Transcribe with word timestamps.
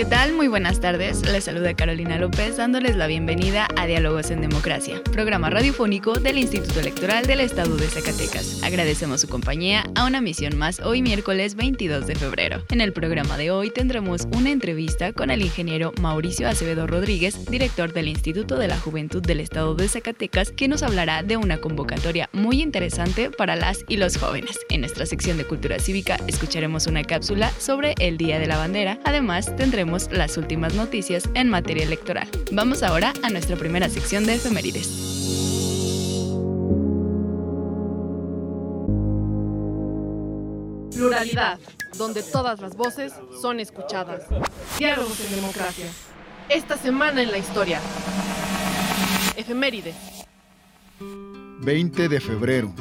¿Qué 0.00 0.06
tal? 0.06 0.32
Muy 0.32 0.48
buenas 0.48 0.80
tardes. 0.80 1.30
Les 1.30 1.44
saluda 1.44 1.74
Carolina 1.74 2.16
López 2.16 2.56
dándoles 2.56 2.96
la 2.96 3.06
bienvenida 3.06 3.68
a 3.76 3.84
Diálogos 3.84 4.30
en 4.30 4.40
Democracia, 4.40 5.02
programa 5.12 5.50
radiofónico 5.50 6.18
del 6.18 6.38
Instituto 6.38 6.80
Electoral 6.80 7.26
del 7.26 7.40
Estado 7.40 7.76
de 7.76 7.86
Zacatecas. 7.86 8.62
Agradecemos 8.62 9.20
su 9.20 9.28
compañía 9.28 9.84
a 9.94 10.06
una 10.06 10.22
misión 10.22 10.56
más 10.56 10.80
hoy 10.80 11.02
miércoles 11.02 11.54
22 11.54 12.06
de 12.06 12.14
febrero. 12.14 12.62
En 12.70 12.80
el 12.80 12.94
programa 12.94 13.36
de 13.36 13.50
hoy 13.50 13.70
tendremos 13.70 14.26
una 14.32 14.48
entrevista 14.48 15.12
con 15.12 15.30
el 15.30 15.42
ingeniero 15.42 15.92
Mauricio 16.00 16.48
Acevedo 16.48 16.86
Rodríguez, 16.86 17.44
director 17.50 17.92
del 17.92 18.08
Instituto 18.08 18.56
de 18.56 18.68
la 18.68 18.78
Juventud 18.78 19.20
del 19.20 19.40
Estado 19.40 19.74
de 19.74 19.86
Zacatecas, 19.86 20.50
que 20.50 20.66
nos 20.66 20.82
hablará 20.82 21.22
de 21.22 21.36
una 21.36 21.58
convocatoria 21.58 22.30
muy 22.32 22.62
interesante 22.62 23.30
para 23.30 23.54
las 23.54 23.84
y 23.86 23.98
los 23.98 24.16
jóvenes. 24.16 24.58
En 24.70 24.80
nuestra 24.80 25.04
sección 25.04 25.36
de 25.36 25.44
Cultura 25.44 25.78
Cívica 25.78 26.16
escucharemos 26.26 26.86
una 26.86 27.04
cápsula 27.04 27.52
sobre 27.58 27.94
el 27.98 28.16
Día 28.16 28.38
de 28.38 28.46
la 28.46 28.56
Bandera. 28.56 28.98
Además, 29.04 29.54
tendremos 29.56 29.89
las 30.10 30.36
últimas 30.36 30.74
noticias 30.74 31.28
en 31.34 31.48
materia 31.48 31.84
electoral. 31.84 32.28
Vamos 32.52 32.82
ahora 32.82 33.12
a 33.22 33.30
nuestra 33.30 33.56
primera 33.56 33.88
sección 33.88 34.24
de 34.24 34.34
efemérides. 34.34 34.88
Pluralidad, 40.94 41.58
donde 41.96 42.22
todas 42.22 42.60
las 42.60 42.76
voces 42.76 43.12
son 43.40 43.58
escuchadas. 43.58 44.22
Diálogos 44.78 45.20
en 45.20 45.36
democracia. 45.36 45.86
Esta 46.48 46.76
semana 46.76 47.22
en 47.22 47.30
la 47.30 47.38
historia. 47.38 47.80
Efemérides. 49.36 49.96
20 51.62 52.08
de 52.08 52.20
febrero, 52.20 52.72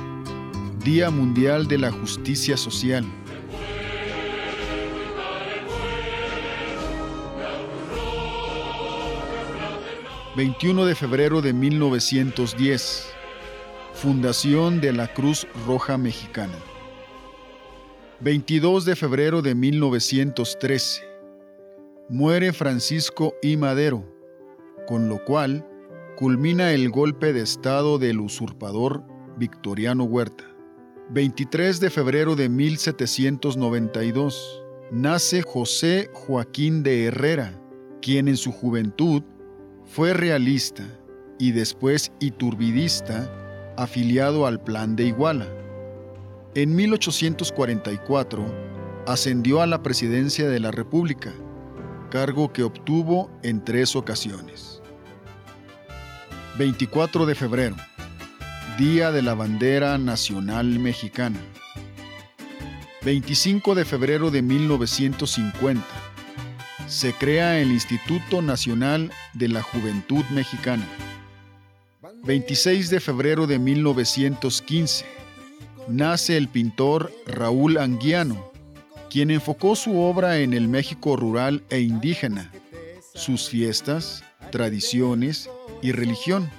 Día 0.83 1.09
Mundial 1.09 1.67
de 1.67 1.77
la 1.77 1.91
Justicia 1.91 2.55
Social. 2.57 3.05
21 10.39 10.85
de 10.85 10.95
febrero 10.95 11.41
de 11.41 11.51
1910. 11.51 13.11
Fundación 13.91 14.79
de 14.79 14.93
la 14.93 15.13
Cruz 15.13 15.45
Roja 15.67 15.97
Mexicana. 15.97 16.57
22 18.21 18.85
de 18.85 18.95
febrero 18.95 19.41
de 19.41 19.53
1913. 19.53 21.01
Muere 22.07 22.53
Francisco 22.53 23.35
I. 23.41 23.57
Madero, 23.57 24.05
con 24.87 25.09
lo 25.09 25.25
cual 25.25 25.67
culmina 26.15 26.71
el 26.71 26.89
golpe 26.89 27.33
de 27.33 27.41
Estado 27.41 27.99
del 27.99 28.21
usurpador 28.21 29.03
Victoriano 29.35 30.05
Huerta. 30.05 30.45
23 31.09 31.81
de 31.81 31.89
febrero 31.89 32.37
de 32.37 32.47
1792. 32.47 34.63
Nace 34.89 35.41
José 35.41 36.09
Joaquín 36.13 36.81
de 36.81 37.07
Herrera, 37.07 37.61
quien 38.01 38.29
en 38.29 38.37
su 38.37 38.53
juventud 38.53 39.21
fue 39.89 40.13
realista 40.13 40.83
y 41.39 41.51
después 41.51 42.11
iturbidista 42.19 43.73
afiliado 43.75 44.45
al 44.45 44.61
Plan 44.61 44.95
de 44.95 45.05
Iguala. 45.05 45.47
En 46.53 46.75
1844 46.75 48.45
ascendió 49.07 49.61
a 49.61 49.67
la 49.67 49.81
presidencia 49.81 50.47
de 50.47 50.59
la 50.59 50.69
República, 50.69 51.33
cargo 52.11 52.53
que 52.53 52.63
obtuvo 52.63 53.31
en 53.41 53.65
tres 53.65 53.95
ocasiones. 53.95 54.81
24 56.59 57.25
de 57.25 57.33
febrero, 57.33 57.75
Día 58.77 59.11
de 59.11 59.23
la 59.23 59.33
Bandera 59.33 59.97
Nacional 59.97 60.77
Mexicana. 60.77 61.39
25 63.03 63.73
de 63.73 63.85
febrero 63.85 64.29
de 64.29 64.41
1950 64.43 66.08
se 66.89 67.13
crea 67.13 67.59
el 67.59 67.71
Instituto 67.71 68.41
Nacional 68.41 69.11
de 69.33 69.47
la 69.47 69.61
Juventud 69.61 70.25
Mexicana. 70.31 70.85
26 72.23 72.89
de 72.89 72.99
febrero 72.99 73.45
de 73.47 73.59
1915. 73.59 75.05
Nace 75.87 76.35
el 76.35 76.47
pintor 76.47 77.13
Raúl 77.27 77.77
Anguiano, 77.77 78.51
quien 79.09 79.29
enfocó 79.29 79.75
su 79.75 79.99
obra 79.99 80.39
en 80.39 80.53
el 80.53 80.67
México 80.67 81.15
rural 81.15 81.63
e 81.69 81.79
indígena, 81.79 82.51
sus 83.13 83.49
fiestas, 83.49 84.23
tradiciones 84.51 85.49
y 85.81 85.91
religión, 85.91 86.49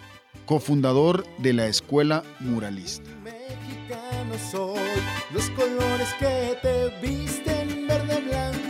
cofundador 0.46 1.26
de 1.38 1.52
la 1.52 1.66
Escuela 1.66 2.22
Muralista. 2.38 3.10
los 5.32 5.50
colores 5.50 6.08
que 6.18 6.56
te 6.62 7.06
visten, 7.06 7.86
verde, 7.86 8.20
blanco 8.20 8.69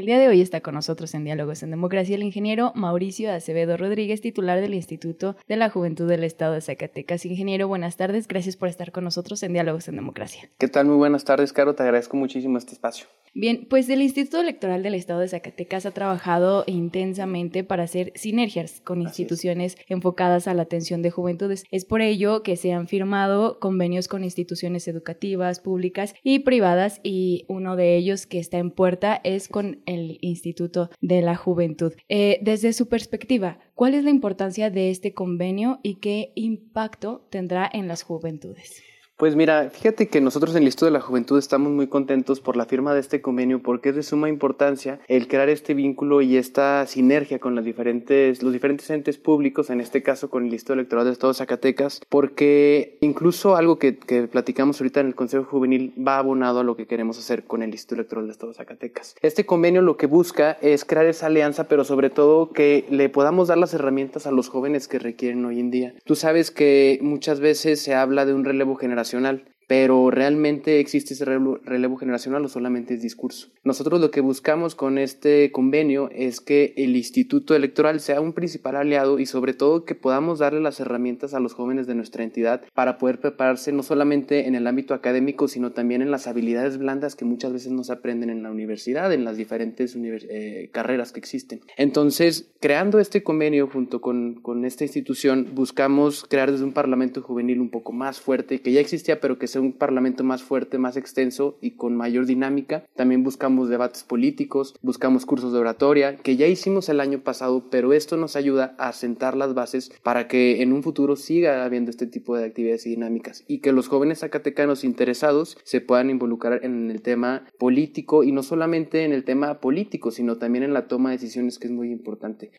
El 0.00 0.06
día 0.06 0.18
de 0.18 0.28
hoy 0.28 0.40
está 0.40 0.62
con 0.62 0.76
nosotros 0.76 1.12
en 1.12 1.24
Diálogos 1.24 1.62
en 1.62 1.68
Democracia 1.68 2.16
el 2.16 2.22
ingeniero 2.22 2.72
Mauricio 2.74 3.30
Acevedo 3.30 3.76
Rodríguez, 3.76 4.22
titular 4.22 4.58
del 4.58 4.72
Instituto 4.72 5.36
de 5.46 5.58
la 5.58 5.68
Juventud 5.68 6.08
del 6.08 6.24
Estado 6.24 6.54
de 6.54 6.62
Zacatecas. 6.62 7.26
Ingeniero, 7.26 7.68
buenas 7.68 7.98
tardes. 7.98 8.26
Gracias 8.26 8.56
por 8.56 8.70
estar 8.70 8.92
con 8.92 9.04
nosotros 9.04 9.42
en 9.42 9.52
Diálogos 9.52 9.88
en 9.88 9.96
Democracia. 9.96 10.48
¿Qué 10.56 10.68
tal? 10.68 10.86
Muy 10.86 10.96
buenas 10.96 11.26
tardes, 11.26 11.52
Caro. 11.52 11.74
Te 11.74 11.82
agradezco 11.82 12.16
muchísimo 12.16 12.56
este 12.56 12.72
espacio. 12.72 13.08
Bien, 13.32 13.66
pues 13.70 13.88
el 13.88 14.02
Instituto 14.02 14.40
Electoral 14.40 14.82
del 14.82 14.94
Estado 14.94 15.20
de 15.20 15.28
Zacatecas 15.28 15.86
ha 15.86 15.92
trabajado 15.92 16.64
intensamente 16.66 17.62
para 17.62 17.84
hacer 17.84 18.12
sinergias 18.16 18.80
con 18.80 19.02
instituciones 19.02 19.76
enfocadas 19.86 20.48
a 20.48 20.54
la 20.54 20.62
atención 20.62 21.00
de 21.00 21.12
juventudes. 21.12 21.64
Es 21.70 21.84
por 21.84 22.00
ello 22.00 22.42
que 22.42 22.56
se 22.56 22.72
han 22.72 22.88
firmado 22.88 23.60
convenios 23.60 24.08
con 24.08 24.24
instituciones 24.24 24.88
educativas, 24.88 25.60
públicas 25.60 26.14
y 26.24 26.40
privadas 26.40 27.00
y 27.04 27.44
uno 27.46 27.76
de 27.76 27.96
ellos 27.96 28.26
que 28.26 28.40
está 28.40 28.58
en 28.58 28.72
puerta 28.72 29.20
es 29.22 29.48
con 29.48 29.80
el 29.90 30.18
Instituto 30.20 30.90
de 31.00 31.20
la 31.20 31.36
Juventud. 31.36 31.92
Eh, 32.08 32.38
desde 32.42 32.72
su 32.72 32.88
perspectiva, 32.88 33.58
¿cuál 33.74 33.94
es 33.94 34.04
la 34.04 34.10
importancia 34.10 34.70
de 34.70 34.90
este 34.90 35.12
convenio 35.14 35.80
y 35.82 35.96
qué 35.96 36.32
impacto 36.34 37.26
tendrá 37.30 37.68
en 37.72 37.88
las 37.88 38.02
juventudes? 38.02 38.82
Pues 39.20 39.36
mira, 39.36 39.68
fíjate 39.68 40.08
que 40.08 40.22
nosotros 40.22 40.54
en 40.54 40.62
el 40.62 40.68
Instituto 40.68 40.86
de 40.86 40.92
la 40.92 41.02
Juventud 41.02 41.38
estamos 41.38 41.70
muy 41.70 41.88
contentos 41.88 42.40
por 42.40 42.56
la 42.56 42.64
firma 42.64 42.94
de 42.94 43.00
este 43.00 43.20
convenio 43.20 43.60
porque 43.60 43.90
es 43.90 43.94
de 43.94 44.02
suma 44.02 44.30
importancia 44.30 44.98
el 45.08 45.28
crear 45.28 45.50
este 45.50 45.74
vínculo 45.74 46.22
y 46.22 46.38
esta 46.38 46.86
sinergia 46.86 47.38
con 47.38 47.54
las 47.54 47.66
diferentes, 47.66 48.42
los 48.42 48.54
diferentes 48.54 48.88
entes 48.88 49.18
públicos, 49.18 49.68
en 49.68 49.82
este 49.82 50.02
caso 50.02 50.30
con 50.30 50.46
el 50.46 50.52
Instituto 50.54 50.72
Electoral 50.72 51.04
del 51.04 51.12
Estado 51.12 51.34
de 51.34 51.36
Zacatecas, 51.36 52.00
porque 52.08 52.96
incluso 53.02 53.56
algo 53.56 53.78
que, 53.78 53.98
que 53.98 54.26
platicamos 54.26 54.80
ahorita 54.80 55.00
en 55.00 55.08
el 55.08 55.14
Consejo 55.14 55.44
Juvenil 55.44 55.92
va 55.98 56.16
abonado 56.16 56.60
a 56.60 56.64
lo 56.64 56.74
que 56.74 56.86
queremos 56.86 57.18
hacer 57.18 57.44
con 57.44 57.62
el 57.62 57.72
Instituto 57.72 57.96
Electoral 57.96 58.24
del 58.24 58.30
Estado 58.30 58.52
de 58.52 58.56
Zacatecas. 58.56 59.16
Este 59.20 59.44
convenio 59.44 59.82
lo 59.82 59.98
que 59.98 60.06
busca 60.06 60.52
es 60.62 60.86
crear 60.86 61.04
esa 61.04 61.26
alianza, 61.26 61.64
pero 61.64 61.84
sobre 61.84 62.08
todo 62.08 62.52
que 62.52 62.86
le 62.88 63.10
podamos 63.10 63.48
dar 63.48 63.58
las 63.58 63.74
herramientas 63.74 64.26
a 64.26 64.30
los 64.30 64.48
jóvenes 64.48 64.88
que 64.88 64.98
requieren 64.98 65.44
hoy 65.44 65.60
en 65.60 65.70
día. 65.70 65.92
Tú 66.04 66.14
sabes 66.14 66.50
que 66.50 66.98
muchas 67.02 67.40
veces 67.40 67.82
se 67.82 67.94
habla 67.94 68.24
de 68.24 68.32
un 68.32 68.46
relevo 68.46 68.76
generacional 68.76 69.09
internacional 69.12 69.59
pero 69.70 70.10
realmente 70.10 70.80
existe 70.80 71.14
ese 71.14 71.24
relevo, 71.24 71.96
generacional 71.96 72.44
o 72.44 72.48
solamente 72.48 72.94
es 72.94 73.02
discurso. 73.02 73.50
Nosotros 73.62 74.00
lo 74.00 74.10
que 74.10 74.20
buscamos 74.20 74.74
con 74.74 74.98
este 74.98 75.52
convenio 75.52 76.10
es 76.12 76.40
que 76.40 76.74
el 76.76 76.96
Instituto 76.96 77.54
Electoral 77.54 78.00
sea 78.00 78.20
un 78.20 78.32
principal 78.32 78.74
aliado 78.74 79.20
y 79.20 79.26
sobre 79.26 79.54
todo 79.54 79.84
que 79.84 79.94
podamos 79.94 80.40
darle 80.40 80.58
las 80.58 80.80
herramientas 80.80 81.34
a 81.34 81.38
los 81.38 81.54
jóvenes 81.54 81.86
de 81.86 81.94
nuestra 81.94 82.24
entidad 82.24 82.62
para 82.74 82.98
poder 82.98 83.20
prepararse 83.20 83.70
no 83.70 83.84
solamente 83.84 84.48
en 84.48 84.56
el 84.56 84.66
ámbito 84.66 84.92
académico, 84.92 85.46
sino 85.46 85.70
también 85.70 86.02
en 86.02 86.10
las 86.10 86.26
habilidades 86.26 86.76
blandas 86.76 87.14
que 87.14 87.24
muchas 87.24 87.52
veces 87.52 87.70
no 87.70 87.84
se 87.84 87.92
aprenden 87.92 88.28
en 88.28 88.42
la 88.42 88.50
universidad, 88.50 89.12
en 89.12 89.24
las 89.24 89.36
diferentes 89.36 89.96
eh, 89.96 90.68
carreras 90.72 91.12
que 91.12 91.20
existen. 91.20 91.60
Entonces, 91.76 92.50
creando 92.58 92.98
este 92.98 93.22
convenio 93.22 93.68
junto 93.68 94.00
con, 94.00 94.34
con 94.42 94.64
esta 94.64 94.82
institución, 94.82 95.50
buscamos 95.54 96.24
crear 96.28 96.50
desde 96.50 96.64
un 96.64 96.72
Parlamento 96.72 97.22
juvenil 97.22 97.60
un 97.60 97.70
poco 97.70 97.92
más 97.92 98.20
fuerte, 98.20 98.60
que 98.60 98.72
ya 98.72 98.80
existía, 98.80 99.20
pero 99.20 99.38
que 99.38 99.46
un 99.60 99.72
Parlamento 99.72 100.24
más 100.24 100.42
fuerte, 100.42 100.78
más 100.78 100.96
extenso 100.96 101.58
y 101.60 101.72
con 101.72 101.96
mayor 101.96 102.26
dinámica. 102.26 102.84
También 102.96 103.22
buscamos 103.22 103.68
debates 103.68 104.04
políticos, 104.04 104.74
buscamos 104.82 105.26
cursos 105.26 105.52
de 105.52 105.58
oratoria, 105.58 106.16
que 106.16 106.36
ya 106.36 106.46
hicimos 106.46 106.88
el 106.88 107.00
año 107.00 107.20
pasado, 107.20 107.64
pero 107.70 107.92
esto 107.92 108.16
nos 108.16 108.36
ayuda 108.36 108.74
a 108.78 108.92
sentar 108.92 109.36
las 109.36 109.54
bases 109.54 109.92
para 110.02 110.28
que 110.28 110.62
en 110.62 110.72
un 110.72 110.82
futuro 110.82 111.16
siga 111.16 111.64
habiendo 111.64 111.90
este 111.90 112.06
tipo 112.06 112.36
de 112.36 112.44
actividades 112.44 112.86
y 112.86 112.90
dinámicas 112.90 113.44
y 113.46 113.58
que 113.58 113.72
los 113.72 113.88
jóvenes 113.88 114.20
zacatecanos 114.20 114.84
interesados 114.84 115.58
se 115.64 115.80
puedan 115.80 116.10
involucrar 116.10 116.64
en 116.64 116.90
el 116.90 117.02
tema 117.02 117.44
político 117.58 118.24
y 118.24 118.32
no 118.32 118.42
solamente 118.42 119.04
en 119.04 119.12
el 119.12 119.24
tema 119.24 119.60
político, 119.60 120.10
sino 120.10 120.38
también 120.38 120.64
en 120.64 120.74
la 120.74 120.88
toma 120.88 121.10
de 121.10 121.16
decisiones 121.16 121.58
que 121.58 121.66
es 121.66 121.72
muy 121.72 121.90
importante. 121.90 122.50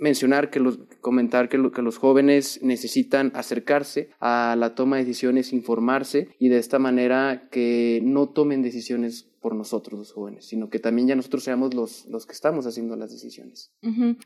Mencionar 0.00 0.50
que 0.50 0.60
los, 0.60 0.78
comentar 1.00 1.48
que, 1.48 1.70
que 1.72 1.82
los 1.82 1.98
jóvenes 1.98 2.60
necesitan 2.62 3.30
acercarse 3.34 4.10
a 4.20 4.56
la 4.58 4.74
toma 4.74 4.96
de 4.96 5.04
decisiones, 5.04 5.52
informarse 5.52 6.28
y 6.38 6.48
de 6.48 6.58
esta 6.58 6.78
manera 6.78 7.48
que 7.50 8.00
no 8.02 8.28
tomen 8.28 8.62
decisiones 8.62 9.29
por 9.40 9.54
nosotros 9.54 9.98
los 9.98 10.12
jóvenes, 10.12 10.44
sino 10.44 10.68
que 10.68 10.78
también 10.78 11.08
ya 11.08 11.16
nosotros 11.16 11.42
seamos 11.42 11.74
los, 11.74 12.06
los 12.06 12.26
que 12.26 12.32
estamos 12.32 12.66
haciendo 12.66 12.96
las 12.96 13.10
decisiones. 13.10 13.72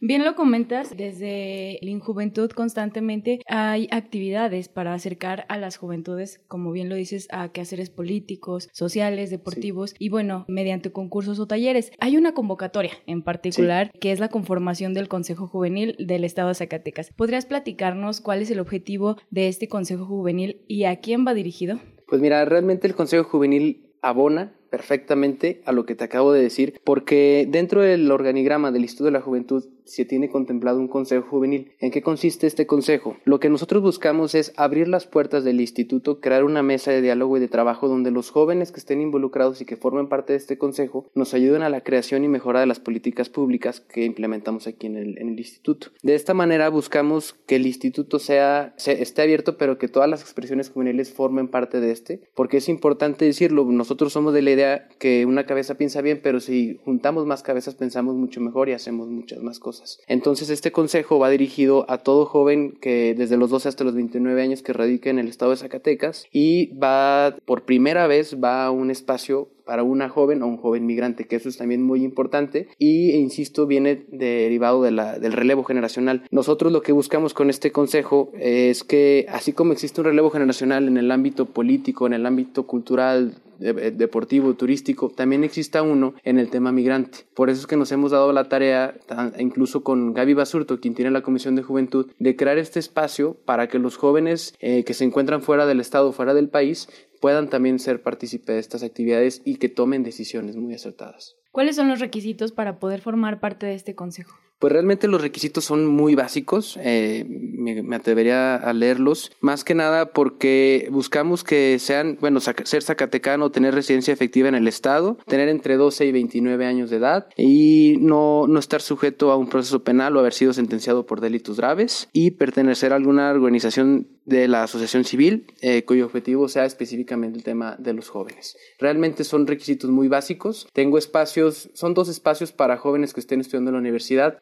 Bien 0.00 0.24
lo 0.24 0.34
comentas, 0.34 0.96
desde 0.96 1.78
la 1.82 1.90
Injuventud 1.90 2.50
constantemente 2.50 3.40
hay 3.46 3.88
actividades 3.90 4.68
para 4.68 4.92
acercar 4.94 5.46
a 5.48 5.56
las 5.56 5.76
juventudes, 5.76 6.40
como 6.48 6.72
bien 6.72 6.88
lo 6.88 6.96
dices, 6.96 7.28
a 7.30 7.50
quehaceres 7.50 7.90
políticos, 7.90 8.68
sociales, 8.72 9.30
deportivos 9.30 9.94
y 9.98 10.08
bueno, 10.08 10.44
mediante 10.48 10.92
concursos 10.92 11.38
o 11.38 11.46
talleres. 11.46 11.92
Hay 12.00 12.16
una 12.16 12.34
convocatoria 12.34 12.92
en 13.06 13.22
particular 13.22 13.92
que 14.00 14.12
es 14.12 14.20
la 14.20 14.28
conformación 14.28 14.94
del 14.94 15.08
Consejo 15.08 15.46
Juvenil 15.46 15.96
del 15.98 16.24
Estado 16.24 16.48
de 16.48 16.54
Zacatecas. 16.54 17.12
¿Podrías 17.16 17.46
platicarnos 17.46 18.20
cuál 18.20 18.42
es 18.42 18.50
el 18.50 18.60
objetivo 18.60 19.16
de 19.30 19.48
este 19.48 19.68
Consejo 19.68 20.06
Juvenil 20.06 20.62
y 20.66 20.84
a 20.84 21.00
quién 21.00 21.26
va 21.26 21.34
dirigido? 21.34 21.78
Pues 22.06 22.20
mira, 22.20 22.44
realmente 22.44 22.86
el 22.86 22.94
Consejo 22.94 23.24
Juvenil 23.24 23.94
abona 24.02 24.54
perfectamente 24.74 25.62
a 25.66 25.70
lo 25.70 25.86
que 25.86 25.94
te 25.94 26.02
acabo 26.02 26.32
de 26.32 26.42
decir, 26.42 26.80
porque 26.82 27.46
dentro 27.48 27.80
del 27.80 28.10
organigrama 28.10 28.72
del 28.72 28.82
Instituto 28.82 29.04
de 29.04 29.12
la 29.12 29.20
Juventud 29.20 29.64
se 29.84 30.04
tiene 30.04 30.28
contemplado 30.28 30.78
un 30.78 30.88
consejo 30.88 31.26
juvenil. 31.28 31.72
¿En 31.78 31.90
qué 31.90 32.02
consiste 32.02 32.46
este 32.46 32.66
consejo? 32.66 33.16
Lo 33.24 33.40
que 33.40 33.48
nosotros 33.48 33.82
buscamos 33.82 34.34
es 34.34 34.52
abrir 34.56 34.88
las 34.88 35.06
puertas 35.06 35.44
del 35.44 35.60
instituto, 35.60 36.20
crear 36.20 36.44
una 36.44 36.62
mesa 36.62 36.90
de 36.90 37.02
diálogo 37.02 37.36
y 37.36 37.40
de 37.40 37.48
trabajo 37.48 37.88
donde 37.88 38.10
los 38.10 38.30
jóvenes 38.30 38.72
que 38.72 38.80
estén 38.80 39.00
involucrados 39.00 39.60
y 39.60 39.64
que 39.64 39.76
formen 39.76 40.08
parte 40.08 40.32
de 40.32 40.38
este 40.38 40.58
consejo 40.58 41.06
nos 41.14 41.34
ayuden 41.34 41.62
a 41.62 41.68
la 41.68 41.82
creación 41.82 42.24
y 42.24 42.28
mejora 42.28 42.60
de 42.60 42.66
las 42.66 42.80
políticas 42.80 43.28
públicas 43.28 43.80
que 43.80 44.04
implementamos 44.04 44.66
aquí 44.66 44.86
en 44.86 44.96
el, 44.96 45.34
instituto. 45.34 45.88
De 46.02 46.14
esta 46.14 46.32
manera 46.32 46.68
buscamos 46.68 47.34
que 47.46 47.56
el 47.56 47.66
instituto 47.66 48.18
sea, 48.18 48.74
esté 48.76 49.22
abierto, 49.22 49.58
pero 49.58 49.78
que 49.78 49.88
todas 49.88 50.08
las 50.08 50.20
expresiones 50.20 50.70
juveniles 50.70 51.12
formen 51.12 51.48
parte 51.48 51.80
de 51.80 51.90
este, 51.90 52.20
porque 52.34 52.58
es 52.58 52.68
importante 52.68 53.24
decirlo, 53.24 53.64
nosotros 53.64 54.12
somos 54.12 54.32
de 54.32 54.42
la 54.42 54.50
idea 54.52 54.88
que 54.98 55.26
una 55.26 55.44
cabeza 55.44 55.74
piensa 55.74 56.02
bien, 56.02 56.20
pero 56.22 56.40
si 56.40 56.78
juntamos 56.84 57.26
más 57.26 57.42
cabezas 57.42 57.74
pensamos 57.74 58.14
mucho 58.14 58.40
mejor 58.40 58.68
y 58.68 58.72
hacemos 58.72 59.08
muchas 59.08 59.42
más 59.42 59.58
cosas. 59.58 59.73
Entonces 60.06 60.50
este 60.50 60.72
consejo 60.72 61.18
va 61.18 61.30
dirigido 61.30 61.86
a 61.88 61.98
todo 61.98 62.26
joven 62.26 62.72
que 62.80 63.14
desde 63.16 63.36
los 63.36 63.50
12 63.50 63.68
hasta 63.68 63.84
los 63.84 63.94
29 63.94 64.42
años 64.42 64.62
que 64.62 64.72
radica 64.72 65.10
en 65.10 65.18
el 65.18 65.28
estado 65.28 65.52
de 65.52 65.58
Zacatecas 65.58 66.26
y 66.32 66.74
va 66.76 67.36
por 67.44 67.64
primera 67.64 68.06
vez 68.06 68.36
va 68.42 68.66
a 68.66 68.70
un 68.70 68.90
espacio 68.90 69.48
para 69.64 69.82
una 69.82 70.08
joven 70.08 70.42
o 70.42 70.46
un 70.46 70.56
joven 70.56 70.86
migrante, 70.86 71.26
que 71.26 71.36
eso 71.36 71.48
es 71.48 71.56
también 71.56 71.82
muy 71.82 72.04
importante 72.04 72.68
y, 72.78 73.10
e 73.10 73.16
insisto, 73.18 73.66
viene 73.66 74.04
derivado 74.08 74.82
del 74.82 75.32
relevo 75.32 75.64
generacional. 75.64 76.24
Nosotros 76.30 76.72
lo 76.72 76.82
que 76.82 76.92
buscamos 76.92 77.34
con 77.34 77.50
este 77.50 77.72
consejo 77.72 78.30
es 78.38 78.84
que, 78.84 79.26
así 79.28 79.52
como 79.52 79.72
existe 79.72 80.00
un 80.00 80.06
relevo 80.06 80.30
generacional 80.30 80.88
en 80.88 80.96
el 80.96 81.10
ámbito 81.10 81.46
político, 81.46 82.06
en 82.06 82.14
el 82.14 82.26
ámbito 82.26 82.66
cultural, 82.66 83.34
deportivo, 83.58 84.54
turístico, 84.54 85.10
también 85.10 85.44
exista 85.44 85.82
uno 85.82 86.14
en 86.24 86.38
el 86.38 86.50
tema 86.50 86.72
migrante. 86.72 87.18
Por 87.34 87.50
eso 87.50 87.60
es 87.60 87.66
que 87.66 87.76
nos 87.76 87.92
hemos 87.92 88.10
dado 88.10 88.32
la 88.32 88.48
tarea, 88.48 88.94
incluso 89.38 89.82
con 89.82 90.12
Gaby 90.12 90.34
Basurto, 90.34 90.80
quien 90.80 90.94
tiene 90.94 91.10
la 91.10 91.22
Comisión 91.22 91.54
de 91.54 91.62
Juventud, 91.62 92.10
de 92.18 92.36
crear 92.36 92.58
este 92.58 92.80
espacio 92.80 93.36
para 93.44 93.68
que 93.68 93.78
los 93.78 93.96
jóvenes 93.96 94.54
eh, 94.60 94.84
que 94.84 94.94
se 94.94 95.04
encuentran 95.04 95.42
fuera 95.42 95.66
del 95.66 95.80
Estado, 95.80 96.12
fuera 96.12 96.34
del 96.34 96.48
país, 96.48 96.88
puedan 97.24 97.48
también 97.48 97.78
ser 97.78 98.02
partícipes 98.02 98.54
de 98.54 98.58
estas 98.58 98.82
actividades 98.82 99.40
y 99.46 99.56
que 99.56 99.70
tomen 99.70 100.02
decisiones 100.02 100.56
muy 100.56 100.74
acertadas. 100.74 101.38
¿Cuáles 101.52 101.74
son 101.74 101.88
los 101.88 101.98
requisitos 101.98 102.52
para 102.52 102.78
poder 102.78 103.00
formar 103.00 103.40
parte 103.40 103.64
de 103.64 103.72
este 103.72 103.94
consejo? 103.94 104.36
Pues 104.58 104.72
realmente 104.72 105.08
los 105.08 105.20
requisitos 105.20 105.64
son 105.64 105.86
muy 105.86 106.14
básicos, 106.14 106.78
eh, 106.80 107.26
me, 107.28 107.96
atrevería 107.96 108.56
a 108.56 108.72
leerlos, 108.72 109.32
más 109.40 109.64
que 109.64 109.74
nada 109.74 110.12
porque 110.12 110.88
buscamos 110.90 111.44
que 111.44 111.78
sean, 111.78 112.18
bueno, 112.20 112.40
ser 112.40 112.82
zacatecano, 112.82 113.50
tener 113.50 113.74
residencia 113.74 114.12
efectiva 114.12 114.48
en 114.48 114.54
el 114.54 114.68
Estado, 114.68 115.18
tener 115.26 115.48
entre 115.48 115.76
12 115.76 116.06
y 116.06 116.12
29 116.12 116.66
años 116.66 116.90
de 116.90 116.96
edad 116.96 117.26
y 117.36 117.96
no, 118.00 118.46
no 118.48 118.58
estar 118.58 118.80
sujeto 118.80 119.30
a 119.30 119.36
un 119.36 119.48
proceso 119.48 119.82
penal 119.82 120.16
o 120.16 120.20
haber 120.20 120.32
sido 120.32 120.52
sentenciado 120.52 121.06
por 121.06 121.20
delitos 121.20 121.58
graves 121.58 122.08
y 122.12 122.32
pertenecer 122.32 122.92
a 122.92 122.96
alguna 122.96 123.30
organización 123.30 124.08
de 124.24 124.48
la 124.48 124.62
asociación 124.62 125.04
civil 125.04 125.46
eh, 125.60 125.84
cuyo 125.84 126.06
objetivo 126.06 126.48
sea 126.48 126.64
específicamente 126.64 127.38
el 127.38 127.44
tema 127.44 127.76
de 127.78 127.92
los 127.92 128.08
jóvenes. 128.08 128.56
Realmente 128.78 129.24
son 129.24 129.46
requisitos 129.46 129.90
muy 129.90 130.08
básicos. 130.08 130.66
Tengo 130.72 130.98
espacios, 130.98 131.70
son 131.74 131.94
dos 131.94 132.08
espacios 132.08 132.52
para 132.52 132.76
jóvenes 132.76 133.12
que 133.12 133.20
estén 133.20 133.40
estudiando 133.40 133.70
en 133.70 133.74
la 133.74 133.80
universidad, 133.80 134.38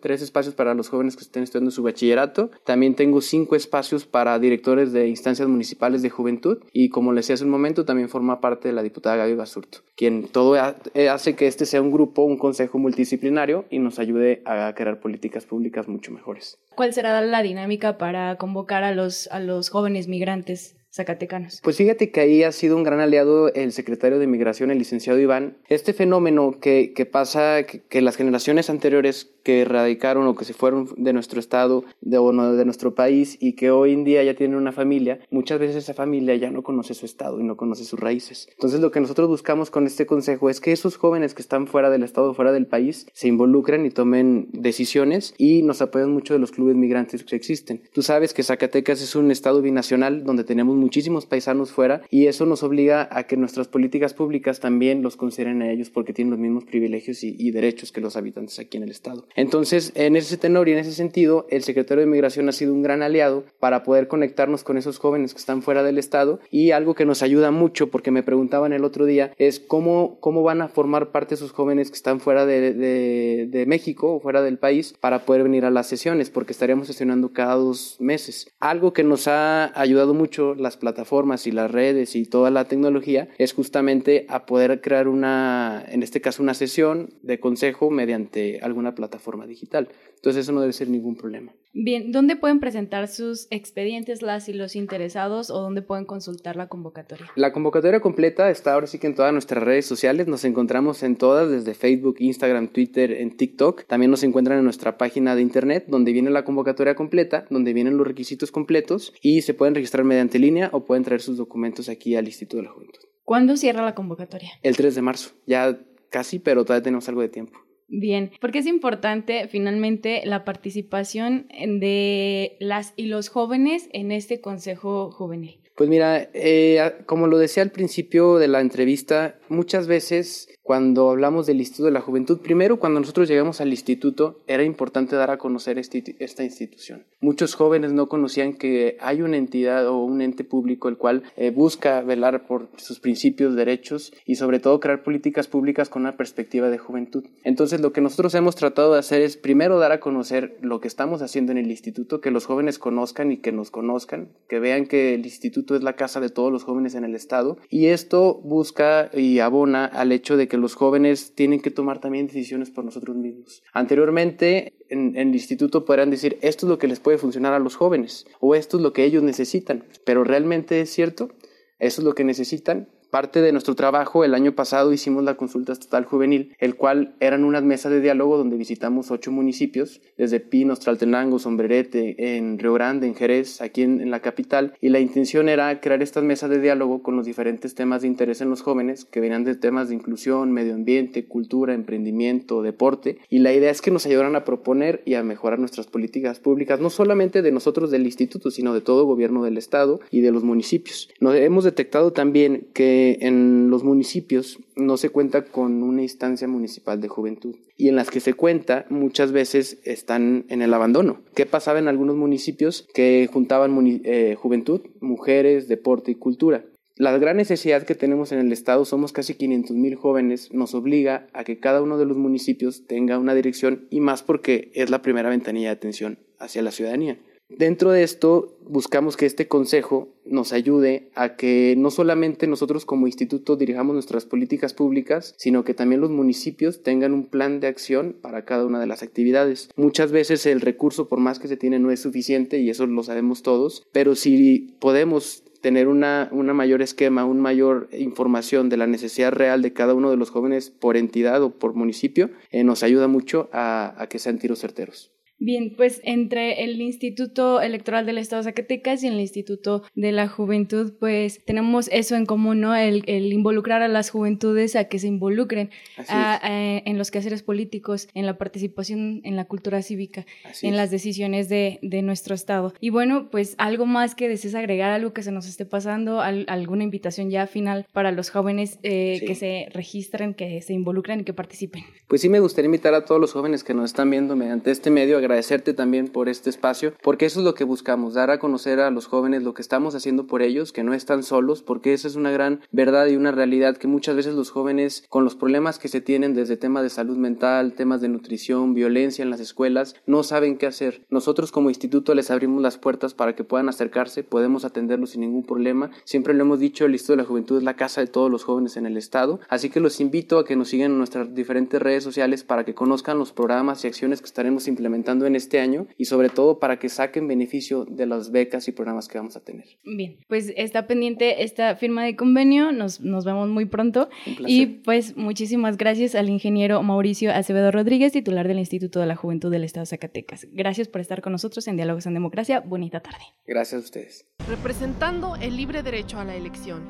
tres, 0.00 0.22
espacios 0.22 0.54
para 0.54 0.74
los 0.74 0.88
jóvenes 0.88 1.16
que 1.16 1.22
estén 1.22 1.42
estudiando 1.42 1.70
su 1.70 1.82
bachillerato. 1.82 2.50
También 2.64 2.94
tengo 2.94 3.20
cinco 3.20 3.56
espacios 3.56 4.04
para 4.04 4.38
directores 4.38 4.92
de 4.92 5.08
instancias 5.08 5.48
municipales 5.48 6.02
de 6.02 6.10
juventud 6.10 6.58
y 6.72 6.88
como 6.88 7.12
les 7.12 7.24
decía 7.24 7.34
hace 7.34 7.44
un 7.44 7.50
momento, 7.50 7.84
también 7.84 8.08
forma 8.08 8.40
parte 8.40 8.68
de 8.68 8.74
la 8.74 8.82
diputada 8.82 9.16
Gaby 9.16 9.34
Basurto, 9.34 9.78
quien 9.96 10.28
todo 10.28 10.56
eh, 10.56 11.08
hace 11.08 11.36
que 11.36 11.46
este 11.46 11.66
sea 11.66 11.80
un 11.80 11.92
grupo, 11.92 12.22
un 12.22 12.38
consejo 12.38 12.78
multidisciplinario 12.78 13.64
y 13.70 13.78
nos 13.78 13.98
ayude 13.98 14.42
a 14.44 14.72
crear 14.74 15.00
políticas 15.00 15.46
públicas 15.46 15.88
mucho 15.88 16.12
mejores. 16.12 16.58
¿Cuál 16.74 16.92
será 16.92 17.20
la 17.20 17.42
dinámica 17.42 17.98
para 17.98 18.36
convocar 18.36 18.84
a 18.84 18.92
los, 18.92 19.28
a 19.28 19.40
los 19.40 19.70
jóvenes 19.70 20.08
migrantes 20.08 20.76
zacatecanos. 20.92 21.60
Pues 21.62 21.76
fíjate 21.76 22.10
que 22.10 22.20
ahí 22.20 22.42
ha 22.42 22.52
sido 22.52 22.76
un 22.76 22.82
gran 22.82 23.00
aliado 23.00 23.52
el 23.54 23.72
secretario 23.72 24.18
de 24.18 24.26
Migración, 24.26 24.70
el 24.70 24.78
licenciado 24.78 25.18
Iván. 25.18 25.56
Este 25.68 25.92
fenómeno 25.94 26.58
que, 26.60 26.92
que 26.92 27.06
pasa, 27.06 27.64
que, 27.64 28.02
las 28.02 28.16
generaciones 28.16 28.68
anteriores 28.68 29.30
que 29.42 29.64
radicaron 29.64 30.26
o 30.26 30.34
que 30.34 30.44
se 30.44 30.54
fueron 30.54 30.88
de 30.96 31.12
nuestro 31.12 31.40
estado 31.40 31.84
de, 32.00 32.18
o 32.18 32.32
de 32.32 32.64
nuestro 32.64 32.94
país 32.94 33.38
y 33.40 33.54
que 33.54 33.70
hoy 33.70 33.92
en 33.92 34.04
día 34.04 34.22
ya 34.22 34.34
tienen 34.34 34.56
una 34.56 34.72
familia, 34.72 35.20
muchas 35.30 35.58
veces 35.58 35.76
esa 35.76 35.94
familia 35.94 36.34
ya 36.36 36.50
no 36.50 36.62
conoce 36.62 36.94
su 36.94 37.06
estado 37.06 37.40
y 37.40 37.44
no 37.44 37.56
conoce 37.56 37.84
sus 37.84 37.98
raíces. 37.98 38.48
Entonces 38.50 38.80
lo 38.80 38.90
que 38.90 39.00
nosotros 39.00 39.28
buscamos 39.28 39.70
con 39.70 39.86
este 39.86 40.06
consejo 40.06 40.50
es 40.50 40.60
que 40.60 40.72
esos 40.72 40.96
jóvenes 40.96 41.34
que 41.34 41.42
están 41.42 41.66
fuera 41.66 41.90
del 41.90 42.02
estado, 42.02 42.34
fuera 42.34 42.52
del 42.52 42.66
país, 42.66 43.06
se 43.12 43.28
involucren 43.28 43.86
y 43.86 43.90
tomen 43.90 44.48
decisiones 44.52 45.34
y 45.38 45.62
nos 45.62 45.80
apoyen 45.80 46.10
mucho 46.10 46.34
de 46.34 46.40
los 46.40 46.52
clubes 46.52 46.76
migrantes 46.76 47.24
que 47.24 47.36
existen. 47.36 47.82
Tú 47.92 48.02
sabes 48.02 48.34
que 48.34 48.42
Zacatecas 48.42 49.00
es 49.00 49.16
un 49.16 49.30
estado 49.30 49.62
binacional 49.62 50.24
donde 50.24 50.44
tenemos 50.44 50.76
muchísimos 50.82 51.26
paisanos 51.26 51.72
fuera 51.72 52.02
y 52.10 52.26
eso 52.26 52.46
nos 52.46 52.62
obliga 52.62 53.08
a 53.10 53.24
que 53.24 53.36
nuestras 53.36 53.68
políticas 53.68 54.14
públicas 54.14 54.60
también 54.60 55.02
los 55.02 55.16
consideren 55.16 55.62
a 55.62 55.70
ellos 55.70 55.90
porque 55.90 56.12
tienen 56.12 56.30
los 56.32 56.40
mismos 56.40 56.64
privilegios 56.64 57.22
y, 57.24 57.52
derechos 57.52 57.92
que 57.92 58.00
los 58.00 58.16
habitantes 58.16 58.58
aquí 58.58 58.78
en 58.78 58.84
el 58.84 58.90
Estado. 58.90 59.26
Entonces, 59.36 59.92
en 59.94 60.16
ese 60.16 60.38
tenor 60.38 60.68
y 60.68 60.72
en 60.72 60.78
ese 60.78 60.92
sentido, 60.92 61.46
el 61.50 61.62
secretario 61.62 62.02
de 62.02 62.10
Migración 62.10 62.48
ha 62.48 62.52
sido 62.52 62.72
un 62.72 62.82
gran 62.82 63.02
aliado 63.02 63.44
para 63.60 63.82
poder 63.82 64.08
conectarnos 64.08 64.64
con 64.64 64.78
esos 64.78 64.98
jóvenes 64.98 65.34
que 65.34 65.38
están 65.38 65.60
fuera 65.60 65.82
del 65.82 65.98
Estado 65.98 66.40
y 66.50 66.70
algo 66.70 66.94
que 66.94 67.04
nos 67.04 67.22
ayuda 67.22 67.50
mucho 67.50 67.90
porque 67.90 68.10
me 68.10 68.22
preguntaban 68.22 68.72
el 68.72 68.84
otro 68.84 69.04
día 69.04 69.34
es 69.36 69.60
cómo, 69.60 70.18
cómo 70.20 70.42
van 70.42 70.62
a 70.62 70.68
formar 70.68 71.12
parte 71.12 71.34
esos 71.34 71.52
jóvenes 71.52 71.90
que 71.90 71.96
están 71.96 72.20
fuera 72.20 72.46
de, 72.46 73.64
México 73.66 74.14
o 74.14 74.20
fuera 74.20 74.42
del 74.42 74.58
país 74.58 74.94
para 75.00 75.20
poder 75.20 75.44
venir 75.44 75.64
a 75.64 75.70
las 75.70 75.86
sesiones 75.86 76.30
porque 76.30 76.52
estaríamos 76.52 76.86
sesionando 76.86 77.32
cada 77.32 77.54
dos 77.54 77.96
meses. 78.00 78.48
Algo 78.60 78.92
que 78.92 79.04
nos 79.04 79.28
ha 79.28 79.78
ayudado 79.78 80.14
mucho 80.14 80.54
la 80.54 80.68
plataformas 80.76 81.46
y 81.46 81.52
las 81.52 81.70
redes 81.70 82.16
y 82.16 82.24
toda 82.24 82.50
la 82.50 82.64
tecnología 82.64 83.28
es 83.38 83.52
justamente 83.52 84.26
a 84.28 84.46
poder 84.46 84.80
crear 84.80 85.06
una, 85.06 85.84
en 85.88 86.02
este 86.02 86.20
caso, 86.20 86.42
una 86.42 86.54
sesión 86.54 87.10
de 87.22 87.38
consejo 87.38 87.90
mediante 87.90 88.60
alguna 88.62 88.94
plataforma 88.94 89.12
plataforma 89.12 89.46
digital. 89.46 89.88
Entonces 90.16 90.44
eso 90.44 90.52
no 90.52 90.60
debe 90.60 90.72
ser 90.72 90.88
ningún 90.88 91.16
problema. 91.16 91.52
Bien, 91.74 92.12
¿dónde 92.12 92.36
pueden 92.36 92.60
presentar 92.60 93.08
sus 93.08 93.48
expedientes 93.50 94.22
las 94.22 94.48
y 94.48 94.52
los 94.52 94.76
interesados 94.76 95.50
o 95.50 95.60
dónde 95.60 95.82
pueden 95.82 96.04
consultar 96.04 96.54
la 96.54 96.68
convocatoria? 96.68 97.26
La 97.34 97.52
convocatoria 97.52 98.00
completa 98.00 98.50
está 98.50 98.74
ahora 98.74 98.86
sí 98.86 98.98
que 98.98 99.06
en 99.06 99.14
todas 99.14 99.32
nuestras 99.32 99.64
redes 99.64 99.86
sociales, 99.86 100.28
nos 100.28 100.44
encontramos 100.44 101.02
en 101.02 101.16
todas, 101.16 101.50
desde 101.50 101.74
Facebook, 101.74 102.16
Instagram, 102.18 102.68
Twitter, 102.68 103.10
en 103.10 103.36
TikTok. 103.36 103.84
También 103.86 104.10
nos 104.10 104.22
encuentran 104.22 104.58
en 104.58 104.64
nuestra 104.64 104.98
página 104.98 105.34
de 105.34 105.42
internet 105.42 105.86
donde 105.88 106.12
viene 106.12 106.30
la 106.30 106.44
convocatoria 106.44 106.94
completa, 106.94 107.46
donde 107.50 107.72
vienen 107.72 107.96
los 107.96 108.06
requisitos 108.06 108.52
completos 108.52 109.14
y 109.20 109.42
se 109.42 109.54
pueden 109.54 109.74
registrar 109.74 110.04
mediante 110.04 110.38
línea 110.38 110.61
o 110.72 110.84
pueden 110.84 111.04
traer 111.04 111.20
sus 111.20 111.36
documentos 111.36 111.88
aquí 111.88 112.14
al 112.16 112.26
Instituto 112.26 112.58
de 112.58 112.62
la 112.64 112.70
Juventud. 112.70 113.00
¿Cuándo 113.24 113.56
cierra 113.56 113.84
la 113.84 113.94
convocatoria? 113.94 114.52
El 114.62 114.76
3 114.76 114.94
de 114.94 115.02
marzo, 115.02 115.30
ya 115.46 115.78
casi, 116.10 116.38
pero 116.38 116.64
todavía 116.64 116.84
tenemos 116.84 117.08
algo 117.08 117.22
de 117.22 117.28
tiempo. 117.28 117.58
Bien, 117.88 118.30
porque 118.40 118.60
es 118.60 118.66
importante 118.66 119.48
finalmente 119.48 120.22
la 120.24 120.44
participación 120.44 121.46
de 121.48 122.56
las 122.58 122.94
y 122.96 123.06
los 123.06 123.28
jóvenes 123.28 123.88
en 123.92 124.12
este 124.12 124.40
Consejo 124.40 125.10
Juvenil. 125.10 125.60
Pues 125.76 125.88
mira, 125.88 126.28
eh, 126.34 126.92
como 127.06 127.26
lo 127.26 127.38
decía 127.38 127.62
al 127.62 127.70
principio 127.70 128.38
de 128.38 128.48
la 128.48 128.60
entrevista, 128.60 129.38
muchas 129.48 129.86
veces 129.86 130.48
cuando 130.62 131.10
hablamos 131.10 131.46
del 131.46 131.58
Instituto 131.58 131.86
de 131.86 131.92
la 131.92 132.00
Juventud, 132.00 132.40
primero 132.40 132.78
cuando 132.78 133.00
nosotros 133.00 133.28
llegamos 133.28 133.60
al 133.60 133.70
instituto 133.70 134.40
era 134.46 134.62
importante 134.62 135.16
dar 135.16 135.30
a 135.30 135.38
conocer 135.38 135.78
este 135.78 136.16
esta 136.18 136.44
institución. 136.44 137.04
Muchos 137.20 137.54
jóvenes 137.54 137.92
no 137.92 138.08
conocían 138.08 138.54
que 138.54 138.96
hay 139.00 139.22
una 139.22 139.36
entidad 139.36 139.86
o 139.88 140.02
un 140.04 140.22
ente 140.22 140.44
público 140.44 140.88
el 140.88 140.96
cual 140.96 141.22
eh, 141.36 141.50
busca 141.50 142.00
velar 142.02 142.46
por 142.46 142.68
sus 142.76 143.00
principios, 143.00 143.54
derechos 143.54 144.12
y 144.26 144.36
sobre 144.36 144.60
todo 144.60 144.80
crear 144.80 145.02
políticas 145.02 145.48
públicas 145.48 145.88
con 145.88 146.02
una 146.02 146.16
perspectiva 146.16 146.70
de 146.70 146.78
juventud. 146.78 147.24
Entonces 147.44 147.80
lo 147.80 147.92
que 147.92 148.00
nosotros 148.00 148.34
hemos 148.34 148.56
tratado 148.56 148.92
de 148.92 148.98
hacer 148.98 149.22
es 149.22 149.36
primero 149.36 149.78
dar 149.78 149.92
a 149.92 150.00
conocer 150.00 150.56
lo 150.60 150.80
que 150.80 150.88
estamos 150.88 151.22
haciendo 151.22 151.52
en 151.52 151.58
el 151.58 151.70
instituto, 151.70 152.20
que 152.20 152.30
los 152.30 152.46
jóvenes 152.46 152.78
conozcan 152.78 153.32
y 153.32 153.38
que 153.38 153.52
nos 153.52 153.70
conozcan, 153.70 154.28
que 154.48 154.58
vean 154.58 154.86
que 154.86 155.14
el 155.14 155.24
instituto 155.24 155.76
es 155.76 155.82
la 155.82 155.96
casa 155.96 156.20
de 156.20 156.30
todos 156.30 156.52
los 156.52 156.64
jóvenes 156.64 156.94
en 156.94 157.04
el 157.04 157.14
estado 157.14 157.58
y 157.68 157.86
esto 157.86 158.34
busca 158.42 159.10
y 159.12 159.38
abona 159.40 159.84
al 159.84 160.12
hecho 160.12 160.36
de 160.36 160.48
que 160.48 160.51
los 160.56 160.74
jóvenes 160.74 161.34
tienen 161.34 161.60
que 161.60 161.70
tomar 161.70 162.00
también 162.00 162.26
decisiones 162.26 162.70
por 162.70 162.84
nosotros 162.84 163.16
mismos. 163.16 163.62
Anteriormente, 163.72 164.74
en, 164.88 165.16
en, 165.16 165.28
el 165.28 165.34
instituto 165.34 165.84
podrán 165.84 166.10
decir, 166.10 166.38
esto 166.42 166.66
es 166.66 166.70
lo 166.70 166.78
que 166.78 166.88
les 166.88 167.00
puede 167.00 167.18
funcionar 167.18 167.52
a 167.52 167.58
los 167.58 167.76
jóvenes 167.76 168.26
o 168.40 168.54
esto 168.54 168.76
es 168.76 168.82
lo 168.82 168.92
que 168.92 169.04
ellos 169.04 169.22
necesitan, 169.22 169.84
pero 170.04 170.24
realmente 170.24 170.80
es 170.80 170.90
cierto, 170.90 171.30
eso 171.78 172.00
es 172.00 172.04
lo 172.04 172.14
que 172.14 172.24
necesitan, 172.24 172.88
Parte 173.12 173.42
de 173.42 173.52
nuestro 173.52 173.74
trabajo, 173.74 174.24
el 174.24 174.32
año 174.32 174.54
pasado 174.54 174.90
hicimos 174.90 175.22
la 175.22 175.34
consulta 175.34 175.74
estatal 175.74 176.06
juvenil, 176.06 176.56
el 176.58 176.76
cual 176.76 177.14
eran 177.20 177.44
unas 177.44 177.62
mesas 177.62 177.92
de 177.92 178.00
diálogo 178.00 178.38
donde 178.38 178.56
visitamos 178.56 179.10
ocho 179.10 179.30
municipios, 179.30 180.00
desde 180.16 180.40
Pinos, 180.40 180.80
Traltenango, 180.80 181.38
Sombrerete, 181.38 182.38
en 182.38 182.58
Río 182.58 182.72
Grande, 182.72 183.06
en 183.06 183.14
Jerez, 183.14 183.60
aquí 183.60 183.82
en, 183.82 184.10
la 184.10 184.20
capital, 184.20 184.72
y 184.80 184.88
la 184.88 184.98
intención 184.98 185.50
era 185.50 185.78
crear 185.82 186.02
estas 186.02 186.24
mesas 186.24 186.48
de 186.48 186.58
diálogo 186.58 187.02
con 187.02 187.14
los 187.14 187.26
diferentes 187.26 187.74
temas 187.74 188.00
de 188.00 188.08
interés 188.08 188.40
en 188.40 188.48
los 188.48 188.62
jóvenes, 188.62 189.04
que 189.04 189.20
venían 189.20 189.44
de 189.44 189.56
temas 189.56 189.90
de 189.90 189.94
inclusión, 189.94 190.50
medio 190.50 190.72
ambiente, 190.72 191.26
cultura, 191.26 191.74
emprendimiento, 191.74 192.62
deporte, 192.62 193.18
y 193.28 193.40
la 193.40 193.52
idea 193.52 193.70
es 193.70 193.82
que 193.82 193.90
nos 193.90 194.06
ayudaran 194.06 194.36
a 194.36 194.44
proponer 194.46 195.02
y 195.04 195.16
a 195.16 195.22
mejorar 195.22 195.58
nuestras 195.58 195.86
políticas 195.86 196.40
públicas, 196.40 196.80
no 196.80 196.88
solamente 196.88 197.42
de 197.42 197.52
nosotros 197.52 197.90
del 197.90 198.06
instituto, 198.06 198.50
sino 198.50 198.72
de 198.72 198.80
todo 198.80 199.04
gobierno 199.04 199.44
del 199.44 199.58
estado 199.58 200.00
y 200.10 200.22
de 200.22 200.32
los 200.32 200.44
municipios. 200.44 201.10
Nos 201.20 201.34
hemos 201.34 201.64
detectado 201.64 202.14
también 202.14 202.68
que 202.72 203.01
en 203.20 203.70
los 203.70 203.84
municipios 203.84 204.58
no 204.76 204.96
se 204.96 205.10
cuenta 205.10 205.44
con 205.44 205.82
una 205.82 206.02
instancia 206.02 206.48
municipal 206.48 207.00
de 207.00 207.08
juventud 207.08 207.56
y 207.76 207.88
en 207.88 207.96
las 207.96 208.10
que 208.10 208.20
se 208.20 208.34
cuenta 208.34 208.86
muchas 208.90 209.32
veces 209.32 209.80
están 209.84 210.44
en 210.48 210.62
el 210.62 210.72
abandono. 210.72 211.22
¿Qué 211.34 211.46
pasaba 211.46 211.78
en 211.78 211.88
algunos 211.88 212.16
municipios 212.16 212.86
que 212.94 213.28
juntaban 213.32 214.00
eh, 214.04 214.36
juventud, 214.38 214.82
mujeres, 215.00 215.68
deporte 215.68 216.12
y 216.12 216.14
cultura? 216.14 216.64
La 216.96 217.16
gran 217.18 217.38
necesidad 217.38 217.84
que 217.84 217.94
tenemos 217.94 218.32
en 218.32 218.38
el 218.38 218.52
Estado, 218.52 218.84
somos 218.84 219.12
casi 219.12 219.34
500 219.34 219.74
mil 219.74 219.96
jóvenes, 219.96 220.52
nos 220.52 220.74
obliga 220.74 221.26
a 221.32 221.42
que 221.42 221.58
cada 221.58 221.82
uno 221.82 221.96
de 221.98 222.04
los 222.04 222.18
municipios 222.18 222.86
tenga 222.86 223.18
una 223.18 223.34
dirección 223.34 223.88
y 223.90 224.00
más 224.00 224.22
porque 224.22 224.70
es 224.74 224.90
la 224.90 225.02
primera 225.02 225.30
ventanilla 225.30 225.68
de 225.68 225.74
atención 225.76 226.18
hacia 226.38 226.62
la 226.62 226.70
ciudadanía. 226.70 227.18
Dentro 227.58 227.90
de 227.90 228.02
esto, 228.02 228.56
buscamos 228.68 229.16
que 229.16 229.26
este 229.26 229.48
consejo 229.48 230.08
nos 230.24 230.52
ayude 230.52 231.10
a 231.14 231.36
que 231.36 231.74
no 231.76 231.90
solamente 231.90 232.46
nosotros 232.46 232.84
como 232.84 233.06
instituto 233.06 233.56
dirijamos 233.56 233.94
nuestras 233.94 234.24
políticas 234.24 234.74
públicas, 234.74 235.34
sino 235.36 235.64
que 235.64 235.74
también 235.74 236.00
los 236.00 236.10
municipios 236.10 236.82
tengan 236.82 237.12
un 237.12 237.26
plan 237.26 237.60
de 237.60 237.66
acción 237.66 238.16
para 238.20 238.44
cada 238.44 238.64
una 238.64 238.80
de 238.80 238.86
las 238.86 239.02
actividades. 239.02 239.68
Muchas 239.76 240.12
veces 240.12 240.46
el 240.46 240.60
recurso, 240.60 241.08
por 241.08 241.20
más 241.20 241.38
que 241.38 241.48
se 241.48 241.56
tiene, 241.56 241.78
no 241.78 241.90
es 241.90 242.00
suficiente 242.00 242.58
y 242.58 242.70
eso 242.70 242.86
lo 242.86 243.02
sabemos 243.02 243.42
todos, 243.42 243.86
pero 243.92 244.14
si 244.14 244.76
podemos 244.80 245.44
tener 245.60 245.88
una, 245.88 246.28
mayor 246.32 246.82
esquema, 246.82 247.24
una 247.24 247.40
mayor 247.40 247.88
información 247.92 248.68
de 248.68 248.76
la 248.76 248.86
necesidad 248.86 249.32
real 249.32 249.62
de 249.62 249.72
cada 249.72 249.94
uno 249.94 250.10
de 250.10 250.16
los 250.16 250.30
jóvenes 250.30 250.70
por 250.70 250.96
entidad 250.96 251.42
o 251.42 251.50
por 251.50 251.74
municipio, 251.74 252.30
eh, 252.50 252.64
nos 252.64 252.82
ayuda 252.82 253.08
mucho 253.08 253.48
a, 253.52 253.94
a 253.96 254.08
que 254.08 254.18
sean 254.18 254.38
tiros 254.38 254.58
certeros. 254.58 255.12
Bien, 255.44 255.74
pues 255.76 256.00
entre 256.04 256.62
el 256.62 256.80
Instituto 256.80 257.60
Electoral 257.60 258.06
del 258.06 258.18
Estado 258.18 258.42
de 258.42 258.50
Zacatecas 258.50 259.02
y 259.02 259.08
el 259.08 259.18
Instituto 259.18 259.82
de 259.96 260.12
la 260.12 260.28
Juventud, 260.28 260.92
pues 261.00 261.44
tenemos 261.44 261.88
eso 261.90 262.14
en 262.14 262.26
común, 262.26 262.60
¿no? 262.60 262.76
El, 262.76 263.02
involucrar 263.08 263.82
a 263.82 263.88
las 263.88 264.10
juventudes 264.10 264.76
a 264.76 264.84
que 264.84 265.00
se 265.00 265.08
involucren 265.08 265.70
en 266.08 266.96
los 266.96 267.10
quehaceres 267.10 267.42
políticos, 267.42 268.06
en 268.14 268.24
la 268.24 268.38
participación 268.38 269.20
en 269.24 269.34
la 269.34 269.46
cultura 269.46 269.82
cívica, 269.82 270.26
en 270.62 270.76
las 270.76 270.92
decisiones 270.92 271.48
de, 271.48 271.80
nuestro 272.04 272.36
Estado. 272.36 272.72
Y 272.78 272.90
bueno, 272.90 273.28
pues 273.28 273.56
algo 273.58 273.84
más 273.84 274.14
que 274.14 274.28
desees 274.28 274.54
agregar, 274.54 274.92
algo 274.92 275.12
que 275.12 275.24
se 275.24 275.32
nos 275.32 275.48
esté 275.48 275.66
pasando, 275.66 276.20
alguna 276.20 276.84
invitación 276.84 277.30
ya 277.30 277.48
final 277.48 277.84
para 277.92 278.12
los 278.12 278.30
jóvenes 278.30 278.78
eh, 278.84 279.20
que 279.26 279.34
se 279.34 279.66
registren, 279.72 280.34
que 280.34 280.62
se 280.62 280.72
involucren 280.72 281.20
y 281.20 281.24
que 281.24 281.32
participen. 281.32 281.82
Pues 282.06 282.20
sí, 282.20 282.28
me 282.28 282.38
gustaría 282.38 282.66
invitar 282.66 282.94
a 282.94 283.04
todos 283.04 283.20
los 283.20 283.32
jóvenes 283.32 283.64
que 283.64 283.74
nos 283.74 283.90
están 283.90 284.08
viendo 284.08 284.36
mediante 284.36 284.70
este 284.70 284.90
medio 284.90 285.18
a 285.18 285.31
agradecerte 285.32 285.72
también 285.72 286.08
por 286.08 286.28
este 286.28 286.50
espacio, 286.50 286.92
porque 287.02 287.24
eso 287.24 287.40
es 287.40 287.44
lo 287.46 287.54
que 287.54 287.64
buscamos, 287.64 288.12
dar 288.12 288.30
a 288.30 288.38
conocer 288.38 288.80
a 288.80 288.90
los 288.90 289.06
jóvenes 289.06 289.42
lo 289.42 289.54
que 289.54 289.62
estamos 289.62 289.94
haciendo 289.94 290.26
por 290.26 290.42
ellos, 290.42 290.72
que 290.72 290.84
no 290.84 290.92
están 290.92 291.22
solos, 291.22 291.62
porque 291.62 291.94
esa 291.94 292.06
es 292.06 292.16
una 292.16 292.30
gran 292.30 292.60
verdad 292.70 293.06
y 293.06 293.16
una 293.16 293.32
realidad 293.32 293.78
que 293.78 293.88
muchas 293.88 294.14
veces 294.14 294.34
los 294.34 294.50
jóvenes, 294.50 295.04
con 295.08 295.24
los 295.24 295.34
problemas 295.34 295.78
que 295.78 295.88
se 295.88 296.02
tienen 296.02 296.34
desde 296.34 296.58
temas 296.58 296.82
de 296.82 296.90
salud 296.90 297.16
mental, 297.16 297.72
temas 297.72 298.02
de 298.02 298.08
nutrición, 298.08 298.74
violencia 298.74 299.22
en 299.22 299.30
las 299.30 299.40
escuelas, 299.40 299.94
no 300.04 300.22
saben 300.22 300.58
qué 300.58 300.66
hacer. 300.66 301.06
Nosotros 301.08 301.50
como 301.50 301.70
instituto 301.70 302.14
les 302.14 302.30
abrimos 302.30 302.60
las 302.60 302.76
puertas 302.76 303.14
para 303.14 303.34
que 303.34 303.42
puedan 303.42 303.70
acercarse, 303.70 304.24
podemos 304.24 304.66
atenderlos 304.66 305.10
sin 305.10 305.22
ningún 305.22 305.44
problema. 305.44 305.90
Siempre 306.04 306.34
lo 306.34 306.42
hemos 306.42 306.60
dicho, 306.60 306.84
el 306.84 306.92
Instituto 306.92 307.14
de 307.14 307.22
la 307.22 307.28
Juventud 307.28 307.56
es 307.56 307.64
la 307.64 307.76
casa 307.76 308.02
de 308.02 308.06
todos 308.06 308.30
los 308.30 308.44
jóvenes 308.44 308.76
en 308.76 308.84
el 308.84 308.98
Estado, 308.98 309.40
así 309.48 309.70
que 309.70 309.80
los 309.80 309.98
invito 309.98 310.38
a 310.38 310.44
que 310.44 310.56
nos 310.56 310.68
sigan 310.68 310.92
en 310.92 310.98
nuestras 310.98 311.34
diferentes 311.34 311.80
redes 311.80 312.04
sociales 312.04 312.44
para 312.44 312.64
que 312.64 312.74
conozcan 312.74 313.18
los 313.18 313.32
programas 313.32 313.82
y 313.84 313.88
acciones 313.88 314.20
que 314.20 314.26
estaremos 314.26 314.68
implementando 314.68 315.21
en 315.26 315.36
este 315.36 315.60
año 315.60 315.86
y 315.96 316.06
sobre 316.06 316.28
todo 316.28 316.58
para 316.58 316.78
que 316.78 316.88
saquen 316.88 317.28
beneficio 317.28 317.84
de 317.84 318.06
las 318.06 318.30
becas 318.30 318.68
y 318.68 318.72
programas 318.72 319.08
que 319.08 319.18
vamos 319.18 319.36
a 319.36 319.40
tener. 319.40 319.64
Bien, 319.84 320.18
pues 320.28 320.52
está 320.56 320.86
pendiente 320.86 321.42
esta 321.42 321.76
firma 321.76 322.04
de 322.04 322.16
convenio, 322.16 322.72
nos, 322.72 323.00
nos 323.00 323.24
vemos 323.24 323.48
muy 323.48 323.66
pronto 323.66 324.08
y 324.46 324.66
pues 324.66 325.16
muchísimas 325.16 325.76
gracias 325.76 326.14
al 326.14 326.28
ingeniero 326.28 326.82
Mauricio 326.82 327.32
Acevedo 327.32 327.70
Rodríguez, 327.70 328.12
titular 328.12 328.48
del 328.48 328.58
Instituto 328.58 329.00
de 329.00 329.06
la 329.06 329.16
Juventud 329.16 329.50
del 329.50 329.64
Estado 329.64 329.82
de 329.82 329.86
Zacatecas. 329.86 330.46
Gracias 330.52 330.88
por 330.88 331.00
estar 331.00 331.22
con 331.22 331.32
nosotros 331.32 331.66
en 331.68 331.76
Diálogos 331.76 332.06
en 332.06 332.14
Democracia. 332.14 332.60
Bonita 332.60 333.00
tarde. 333.00 333.24
Gracias 333.46 333.82
a 333.82 333.84
ustedes. 333.84 334.26
Representando 334.48 335.36
el 335.36 335.56
libre 335.56 335.82
derecho 335.82 336.18
a 336.18 336.24
la 336.24 336.34
elección. 336.34 336.82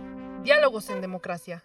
Diálogos 0.45 0.91
en 0.91 1.01
Democracia. 1.01 1.65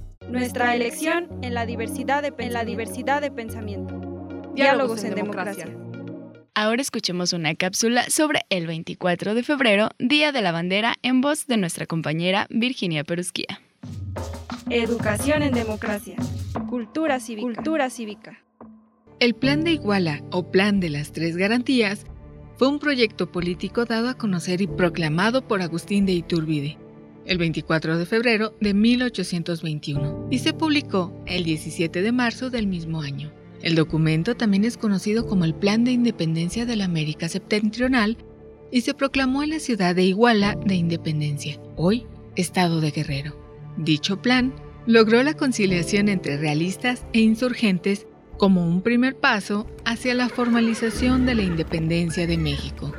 Nuestra 0.31 0.73
elección 0.75 1.27
en 1.41 1.53
la 1.53 1.65
diversidad 1.65 2.21
de, 2.21 2.33
en 2.37 2.53
la 2.53 2.63
diversidad 2.63 3.21
de 3.21 3.31
pensamiento. 3.31 3.99
Diálogos, 4.55 5.03
en, 5.03 5.13
democracia. 5.13 5.67
Ahora 6.55 6.81
escuchemos 6.81 7.33
una 7.33 7.53
cápsula 7.55 8.09
sobre 8.09 8.41
el 8.49 8.65
24 8.65 9.35
de 9.35 9.43
febrero, 9.43 9.89
Día 9.99 10.31
de 10.31 10.41
la 10.41 10.53
Bandera, 10.53 10.95
en 11.03 11.19
voz 11.19 11.47
de 11.47 11.57
nuestra 11.57 11.85
compañera 11.85 12.47
Virginia 12.49 13.03
Perusquía. 13.03 13.61
Educación 14.69 15.43
en 15.43 15.51
democracia. 15.51 16.15
Cultura 16.69 17.19
cívica. 17.19 17.53
Cultura 17.53 17.89
cívica. 17.89 18.39
El 19.19 19.35
Plan 19.35 19.65
de 19.65 19.71
Iguala 19.71 20.23
o 20.31 20.49
Plan 20.49 20.79
de 20.79 20.91
las 20.91 21.11
Tres 21.11 21.35
Garantías 21.35 22.05
fue 22.55 22.69
un 22.69 22.79
proyecto 22.79 23.31
político 23.33 23.83
dado 23.83 24.07
a 24.07 24.13
conocer 24.13 24.61
y 24.61 24.67
proclamado 24.67 25.45
por 25.45 25.61
Agustín 25.61 26.05
de 26.05 26.13
Iturbide 26.13 26.77
el 27.31 27.37
24 27.37 27.97
de 27.97 28.05
febrero 28.05 28.53
de 28.59 28.73
1821 28.73 30.27
y 30.29 30.39
se 30.39 30.53
publicó 30.53 31.13
el 31.25 31.45
17 31.45 32.01
de 32.01 32.11
marzo 32.11 32.49
del 32.49 32.67
mismo 32.67 33.01
año. 33.01 33.31
El 33.61 33.75
documento 33.75 34.35
también 34.35 34.65
es 34.65 34.77
conocido 34.77 35.25
como 35.25 35.45
el 35.45 35.55
Plan 35.55 35.85
de 35.85 35.91
Independencia 35.91 36.65
de 36.65 36.75
la 36.75 36.85
América 36.85 37.29
Septentrional 37.29 38.17
y 38.69 38.81
se 38.81 38.93
proclamó 38.93 39.43
en 39.43 39.51
la 39.51 39.59
ciudad 39.59 39.95
de 39.95 40.03
Iguala 40.03 40.57
de 40.65 40.75
Independencia, 40.75 41.57
hoy 41.77 42.05
Estado 42.35 42.81
de 42.81 42.91
Guerrero. 42.91 43.39
Dicho 43.77 44.21
plan 44.21 44.53
logró 44.85 45.23
la 45.23 45.33
conciliación 45.33 46.09
entre 46.09 46.37
realistas 46.37 47.05
e 47.13 47.21
insurgentes 47.21 48.07
como 48.37 48.67
un 48.67 48.81
primer 48.81 49.15
paso 49.15 49.67
hacia 49.85 50.15
la 50.15 50.27
formalización 50.27 51.25
de 51.25 51.35
la 51.35 51.43
independencia 51.43 52.27
de 52.27 52.37
México. 52.37 52.91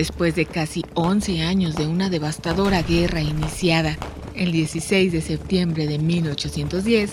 Después 0.00 0.34
de 0.34 0.46
casi 0.46 0.82
11 0.94 1.42
años 1.42 1.76
de 1.76 1.86
una 1.86 2.08
devastadora 2.08 2.80
guerra 2.80 3.20
iniciada 3.20 3.98
el 4.34 4.50
16 4.50 5.12
de 5.12 5.20
septiembre 5.20 5.86
de 5.86 5.98
1810, 5.98 7.10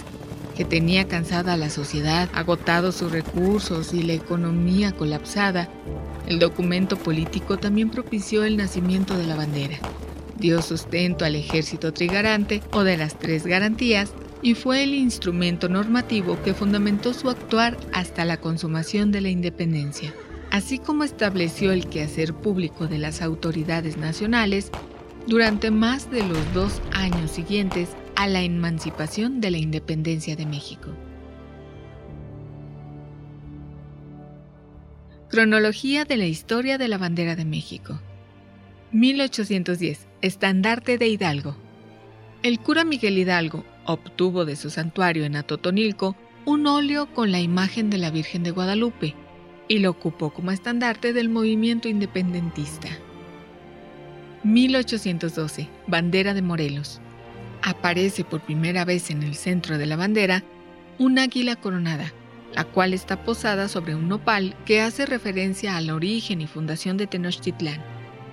que 0.56 0.64
tenía 0.64 1.06
cansada 1.06 1.52
a 1.52 1.58
la 1.58 1.70
sociedad, 1.70 2.30
agotado 2.34 2.94
sus 2.94 3.12
recursos 3.12 3.94
y 3.94 4.04
la 4.04 4.14
economía 4.14 4.94
colapsada, 4.94 5.68
el 6.28 6.40
documento 6.40 6.96
político 6.96 7.58
también 7.58 7.90
propició 7.90 8.46
el 8.46 8.56
nacimiento 8.56 9.18
de 9.18 9.28
la 9.28 9.36
bandera, 9.36 9.80
dio 10.38 10.62
sustento 10.62 11.26
al 11.26 11.36
ejército 11.36 11.92
trigarante 11.92 12.64
o 12.72 12.86
de 12.86 12.96
las 12.96 13.20
tres 13.20 13.46
garantías 13.46 14.14
y 14.42 14.54
fue 14.54 14.84
el 14.84 14.94
instrumento 14.94 15.68
normativo 15.68 16.42
que 16.42 16.54
fundamentó 16.54 17.14
su 17.14 17.30
actuar 17.30 17.76
hasta 17.92 18.24
la 18.24 18.38
consumación 18.38 19.12
de 19.12 19.20
la 19.20 19.30
independencia, 19.30 20.14
así 20.58 20.80
como 20.80 21.04
estableció 21.04 21.72
el 21.72 21.88
quehacer 21.88 22.34
público 22.34 22.88
de 22.88 22.98
las 22.98 23.22
autoridades 23.22 23.96
nacionales 23.96 24.72
durante 25.28 25.70
más 25.70 26.10
de 26.10 26.24
los 26.24 26.54
dos 26.56 26.82
años 26.94 27.30
siguientes 27.30 27.90
a 28.16 28.26
la 28.26 28.42
emancipación 28.42 29.40
de 29.40 29.52
la 29.52 29.60
independencia 29.60 30.36
de 30.36 30.48
México. 30.48 30.90
Cronología 35.30 36.06
de 36.06 36.18
la 36.18 36.26
historia 36.26 36.80
de 36.80 36.88
la 36.88 36.98
bandera 36.98 37.36
de 37.36 37.46
México. 37.46 38.02
1810. 38.94 40.08
Estandarte 40.24 40.98
de 40.98 41.08
Hidalgo. 41.08 41.56
El 42.42 42.60
cura 42.60 42.84
Miguel 42.84 43.20
Hidalgo, 43.20 43.64
obtuvo 43.86 44.44
de 44.44 44.56
su 44.56 44.72
santuario 44.72 45.24
en 45.24 45.36
Atotonilco 45.36 46.16
un 46.46 46.66
óleo 46.66 47.14
con 47.14 47.32
la 47.32 47.42
imagen 47.42 47.92
de 47.92 48.00
la 48.00 48.10
Virgen 48.10 48.42
de 48.42 48.50
Guadalupe 48.50 49.14
y 49.68 49.80
lo 49.80 49.92
ocupó 49.92 50.30
como 50.30 50.52
estandarte 50.52 51.14
del 51.14 51.30
movimiento 51.30 51.88
independentista. 51.88 52.90
1812. 54.44 55.68
Bandera 55.88 56.34
de 56.34 56.42
Morelos. 56.42 57.02
Aparece 57.64 58.24
por 58.24 58.42
primera 58.42 58.86
vez 58.86 59.10
en 59.10 59.24
el 59.24 59.36
centro 59.36 59.78
de 59.78 59.86
la 59.86 59.96
bandera 59.96 60.44
un 61.00 61.20
águila 61.20 61.56
coronada, 61.56 62.14
la 62.54 62.64
cual 62.64 62.94
está 62.94 63.24
posada 63.24 63.68
sobre 63.68 63.96
un 63.96 64.08
nopal 64.08 64.56
que 64.66 64.82
hace 64.82 65.06
referencia 65.06 65.76
al 65.76 65.90
origen 65.90 66.42
y 66.42 66.48
fundación 66.48 66.98
de 66.98 67.08
Tenochtitlán. 67.08 67.82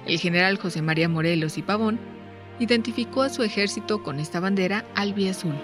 El 0.07 0.19
general 0.19 0.59
José 0.59 0.83
María 0.83 1.09
Morelos 1.09 1.59
y 1.59 1.62
Pavón 1.62 1.99
identificó 2.59 3.23
a 3.23 3.31
su 3.31 3.43
ejército 3.43 4.03
con 4.03 4.21
esta 4.21 4.41
bandera 4.41 4.85
albiazul. 4.95 5.55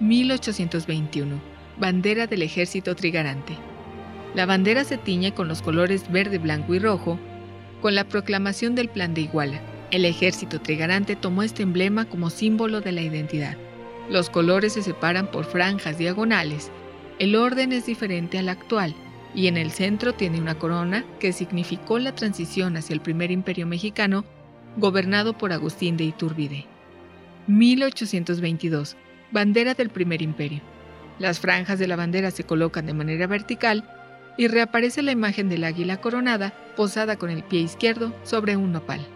1821. 0.00 1.40
Bandera 1.78 2.26
del 2.26 2.42
ejército 2.42 2.96
trigarante. 2.96 3.56
La 4.34 4.46
bandera 4.46 4.84
se 4.84 4.98
tiñe 4.98 5.32
con 5.32 5.48
los 5.48 5.62
colores 5.62 6.10
verde, 6.10 6.38
blanco 6.38 6.74
y 6.74 6.78
rojo 6.78 7.18
con 7.80 7.94
la 7.94 8.04
proclamación 8.04 8.74
del 8.74 8.88
Plan 8.88 9.14
de 9.14 9.22
Iguala. 9.22 9.60
El 9.90 10.04
ejército 10.04 10.60
trigarante 10.60 11.16
tomó 11.16 11.42
este 11.42 11.62
emblema 11.62 12.06
como 12.06 12.30
símbolo 12.30 12.80
de 12.80 12.92
la 12.92 13.02
identidad. 13.02 13.56
Los 14.10 14.30
colores 14.30 14.74
se 14.74 14.82
separan 14.82 15.30
por 15.30 15.44
franjas 15.44 15.98
diagonales. 15.98 16.70
El 17.18 17.36
orden 17.36 17.72
es 17.72 17.86
diferente 17.86 18.38
al 18.38 18.48
actual 18.48 18.94
y 19.34 19.48
en 19.48 19.56
el 19.56 19.70
centro 19.70 20.14
tiene 20.14 20.40
una 20.40 20.58
corona 20.58 21.04
que 21.20 21.32
significó 21.32 21.98
la 21.98 22.14
transición 22.14 22.76
hacia 22.76 22.94
el 22.94 23.00
primer 23.00 23.30
imperio 23.30 23.66
mexicano 23.66 24.24
gobernado 24.76 25.36
por 25.36 25.52
Agustín 25.52 25.96
de 25.96 26.04
Iturbide. 26.04 26.66
1822. 27.46 28.96
Bandera 29.30 29.74
del 29.74 29.90
primer 29.90 30.22
imperio. 30.22 30.60
Las 31.18 31.40
franjas 31.40 31.78
de 31.78 31.88
la 31.88 31.96
bandera 31.96 32.30
se 32.30 32.44
colocan 32.44 32.86
de 32.86 32.94
manera 32.94 33.26
vertical 33.26 33.88
y 34.36 34.48
reaparece 34.48 35.02
la 35.02 35.12
imagen 35.12 35.48
del 35.48 35.64
águila 35.64 36.00
coronada 36.00 36.52
posada 36.76 37.16
con 37.16 37.30
el 37.30 37.42
pie 37.42 37.60
izquierdo 37.60 38.14
sobre 38.22 38.56
un 38.56 38.72
nopal. 38.72 39.06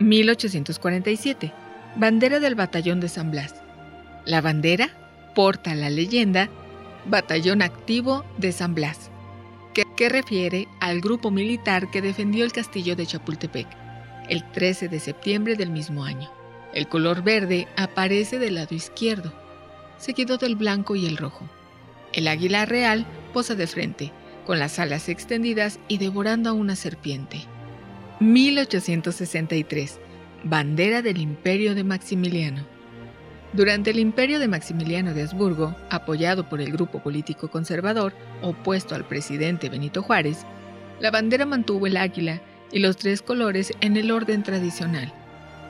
1847. 0.00 1.52
Bandera 1.96 2.40
del 2.40 2.54
Batallón 2.54 3.00
de 3.00 3.08
San 3.08 3.30
Blas. 3.30 3.54
La 4.24 4.40
bandera 4.40 4.90
porta 5.34 5.74
la 5.74 5.90
leyenda 5.90 6.48
Batallón 7.04 7.62
Activo 7.62 8.24
de 8.38 8.52
San 8.52 8.74
Blas, 8.74 9.10
que, 9.74 10.08
refiere 10.08 10.68
al 10.80 11.00
grupo 11.00 11.30
militar 11.30 11.90
que 11.90 12.02
defendió 12.02 12.44
el 12.44 12.52
castillo 12.52 12.96
de 12.96 13.06
Chapultepec 13.06 13.66
el 14.28 14.48
13 14.52 14.88
de 14.88 15.00
septiembre 15.00 15.56
del 15.56 15.70
mismo 15.70 16.04
año. 16.04 16.30
El 16.74 16.88
color 16.88 17.22
verde 17.22 17.68
aparece 17.76 18.38
del 18.38 18.54
lado 18.54 18.74
izquierdo, 18.74 19.32
seguido 19.98 20.38
del 20.38 20.56
blanco 20.56 20.96
y 20.96 21.06
el 21.06 21.16
rojo. 21.16 21.48
El 22.12 22.28
águila 22.28 22.64
real 22.64 23.04
posa 23.32 23.54
de 23.54 23.66
frente, 23.66 24.12
con 24.46 24.58
las 24.58 24.78
alas 24.78 25.08
extendidas 25.08 25.78
y 25.88 25.98
devorando 25.98 26.50
a 26.50 26.52
una 26.52 26.76
serpiente. 26.76 27.42
1863. 28.20 29.98
Bandera 30.44 31.02
del 31.02 31.18
Imperio 31.18 31.74
de 31.74 31.84
Maximiliano. 31.84 32.66
Durante 33.52 33.90
el 33.90 33.98
imperio 33.98 34.38
de 34.38 34.48
Maximiliano 34.48 35.12
de 35.12 35.22
Habsburgo, 35.22 35.76
apoyado 35.90 36.48
por 36.48 36.60
el 36.60 36.72
grupo 36.72 37.02
político 37.02 37.50
conservador 37.50 38.14
opuesto 38.40 38.94
al 38.94 39.04
presidente 39.04 39.68
Benito 39.68 40.02
Juárez, 40.02 40.46
la 41.00 41.10
bandera 41.10 41.44
mantuvo 41.44 41.86
el 41.86 41.96
águila 41.96 42.40
y 42.72 42.78
los 42.78 42.96
tres 42.96 43.20
colores 43.20 43.72
en 43.80 43.96
el 43.96 44.10
orden 44.10 44.42
tradicional, 44.42 45.12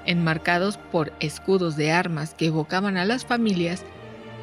enmarcados 0.07 0.77
por 0.77 1.13
escudos 1.19 1.77
de 1.77 1.91
armas 1.91 2.35
que 2.35 2.47
evocaban 2.47 2.97
a 2.97 3.05
las 3.05 3.27
familias 3.27 3.85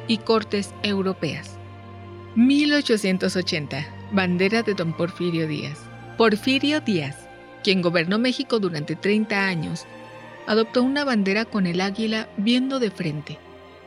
y 0.06 0.18
cortes 0.18 0.74
europeas. 0.82 1.56
1880. 2.36 3.99
Bandera 4.12 4.62
de 4.62 4.74
don 4.74 4.92
Porfirio 4.92 5.46
Díaz. 5.46 5.78
Porfirio 6.16 6.80
Díaz, 6.80 7.16
quien 7.62 7.82
gobernó 7.82 8.18
México 8.18 8.58
durante 8.58 8.96
30 8.96 9.46
años, 9.46 9.86
adoptó 10.46 10.82
una 10.82 11.04
bandera 11.04 11.44
con 11.44 11.66
el 11.66 11.80
águila 11.80 12.28
viendo 12.36 12.78
de 12.80 12.90
frente, 12.90 13.38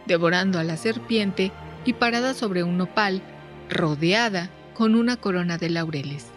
devorando 0.05 0.59
a 0.59 0.63
la 0.63 0.77
serpiente 0.77 1.51
y 1.85 1.93
parada 1.93 2.33
sobre 2.33 2.63
un 2.63 2.77
nopal, 2.77 3.21
rodeada 3.69 4.49
con 4.73 4.95
una 4.95 5.17
corona 5.17 5.57
de 5.57 5.69
laureles. 5.69 6.33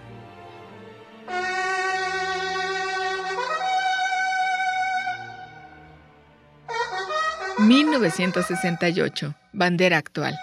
1968. 7.59 9.35
Bandera 9.53 9.97
actual. 9.97 10.39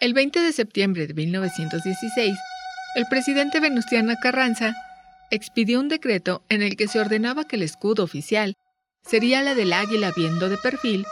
El 0.00 0.14
20 0.14 0.40
de 0.40 0.52
septiembre 0.52 1.06
de 1.06 1.14
1916, 1.14 2.36
el 2.96 3.04
presidente 3.04 3.60
Venustiano 3.60 4.14
Carranza 4.22 4.74
expidió 5.30 5.80
un 5.80 5.88
decreto 5.88 6.42
en 6.48 6.62
el 6.62 6.76
que 6.76 6.88
se 6.88 6.98
ordenaba 6.98 7.44
que 7.44 7.56
el 7.56 7.62
escudo 7.62 8.02
oficial 8.02 8.54
sería 9.06 9.42
la 9.42 9.54
del 9.54 9.74
águila 9.74 10.12
viendo 10.16 10.48
de 10.48 10.56
perfil, 10.56 11.04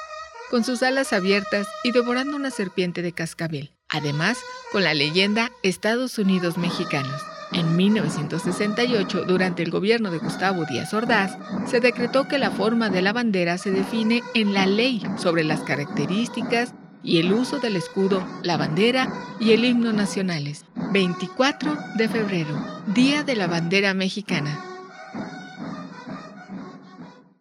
con 0.50 0.64
sus 0.64 0.82
alas 0.82 1.12
abiertas 1.12 1.66
y 1.84 1.92
devorando 1.92 2.36
una 2.36 2.50
serpiente 2.50 3.02
de 3.02 3.12
cascabel, 3.12 3.70
además 3.90 4.38
con 4.72 4.82
la 4.82 4.94
leyenda 4.94 5.50
Estados 5.62 6.18
Unidos 6.18 6.56
Mexicanos. 6.56 7.20
En 7.52 7.76
1968, 7.76 9.24
durante 9.26 9.62
el 9.62 9.70
gobierno 9.70 10.10
de 10.10 10.18
Gustavo 10.18 10.64
Díaz 10.64 10.94
Ordaz, 10.94 11.36
se 11.68 11.80
decretó 11.80 12.26
que 12.26 12.38
la 12.38 12.50
forma 12.50 12.88
de 12.88 13.02
la 13.02 13.12
bandera 13.12 13.58
se 13.58 13.70
define 13.70 14.22
en 14.32 14.54
la 14.54 14.64
ley 14.64 15.02
sobre 15.18 15.44
las 15.44 15.60
características 15.60 16.72
y 17.02 17.18
el 17.18 17.30
uso 17.34 17.58
del 17.58 17.76
escudo, 17.76 18.26
la 18.42 18.56
bandera 18.56 19.12
y 19.38 19.52
el 19.52 19.66
himno 19.66 19.92
nacionales. 19.92 20.64
24 20.92 21.76
de 21.96 22.08
febrero, 22.08 22.82
Día 22.94 23.22
de 23.22 23.36
la 23.36 23.46
Bandera 23.46 23.94
Mexicana. 23.94 24.64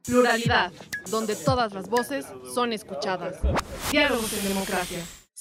Pluralidad, 0.06 0.72
donde 1.10 1.36
todas 1.36 1.74
las 1.74 1.90
voces 1.90 2.26
son 2.54 2.74
escuchadas. 2.74 3.36
Diálogos 3.92 4.34
en 4.34 4.48
democracia. 4.50 5.00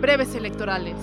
breves 0.00 0.34
electorales. 0.34 0.94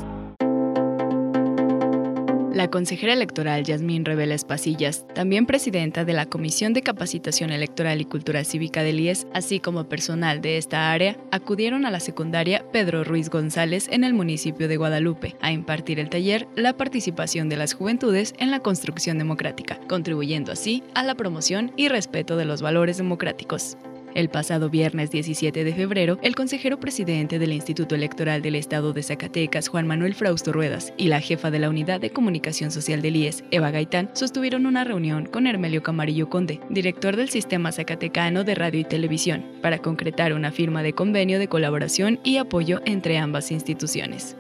La 2.54 2.70
consejera 2.70 3.12
electoral 3.12 3.66
Yasmín 3.66 4.06
Reveles 4.06 4.46
Pasillas, 4.46 5.06
también 5.14 5.46
presidenta 5.46 6.06
de 6.06 6.14
la 6.14 6.26
Comisión 6.26 6.72
de 6.72 6.82
Capacitación 6.82 7.52
Electoral 7.52 8.00
y 8.00 8.06
Cultura 8.06 8.46
Cívica 8.46 8.82
del 8.82 9.02
IES, 9.02 9.28
así 9.34 9.60
como 9.60 9.90
personal 9.90 10.40
de 10.40 10.58
esta 10.58 10.94
área, 10.94 11.18
acudieron 11.32 11.86
a 11.86 11.92
la 11.92 12.00
secundaria 12.00 12.64
Pedro 12.72 13.04
Ruiz 13.04 13.30
González 13.30 13.90
en 13.92 14.06
el 14.06 14.14
municipio 14.14 14.70
de 14.70 14.78
Guadalupe 14.78 15.36
a 15.42 15.52
impartir 15.52 16.00
el 16.00 16.10
taller 16.10 16.48
La 16.56 16.78
participación 16.78 17.50
de 17.50 17.58
las 17.58 17.74
juventudes 17.74 18.34
en 18.38 18.52
la 18.52 18.62
construcción 18.62 19.18
democrática, 19.18 19.78
contribuyendo 19.90 20.54
así 20.54 20.82
a 20.94 21.04
la 21.04 21.16
promoción 21.16 21.74
y 21.76 21.90
respeto 21.90 22.38
de 22.38 22.46
los 22.46 22.62
valores 22.62 22.96
democráticos. 22.96 23.76
El 24.16 24.30
pasado 24.30 24.70
viernes 24.70 25.12
17 25.12 25.66
de 25.66 25.74
febrero, 25.74 26.18
el 26.22 26.36
consejero 26.36 26.80
presidente 26.80 27.38
del 27.38 27.52
Instituto 27.52 27.96
Electoral 27.96 28.42
del 28.42 28.56
Estado 28.56 28.94
de 28.94 29.04
Zacatecas, 29.04 29.68
Juan 29.68 29.88
Manuel 29.88 30.16
Frausto 30.16 30.54
Ruedas, 30.54 30.94
y 30.96 31.10
la 31.10 31.20
jefa 31.20 31.52
de 31.52 31.60
la 31.60 31.70
Unidad 31.70 32.00
de 32.00 32.12
Comunicación 32.12 32.72
Social 32.72 33.02
del 33.02 33.18
IES, 33.18 33.44
Eva 33.52 33.72
Gaitán, 33.72 34.10
sostuvieron 34.14 34.68
una 34.68 34.86
reunión 34.86 35.26
con 35.26 35.48
Hermelio 35.48 35.84
Camarillo 35.84 36.30
Conde, 36.30 36.62
director 36.70 37.18
del 37.18 37.30
Sistema 37.30 37.74
Zacatecano 37.74 38.46
de 38.46 38.56
Radio 38.56 38.80
y 38.80 38.86
Televisión, 38.86 39.46
para 39.62 39.80
concretar 39.80 40.32
una 40.32 40.54
firma 40.54 40.82
de 40.82 40.94
convenio 40.94 41.38
de 41.38 41.50
colaboración 41.50 42.22
y 42.24 42.38
apoyo 42.38 42.80
entre 42.86 43.18
ambas 43.18 43.52
instituciones. 43.52 44.38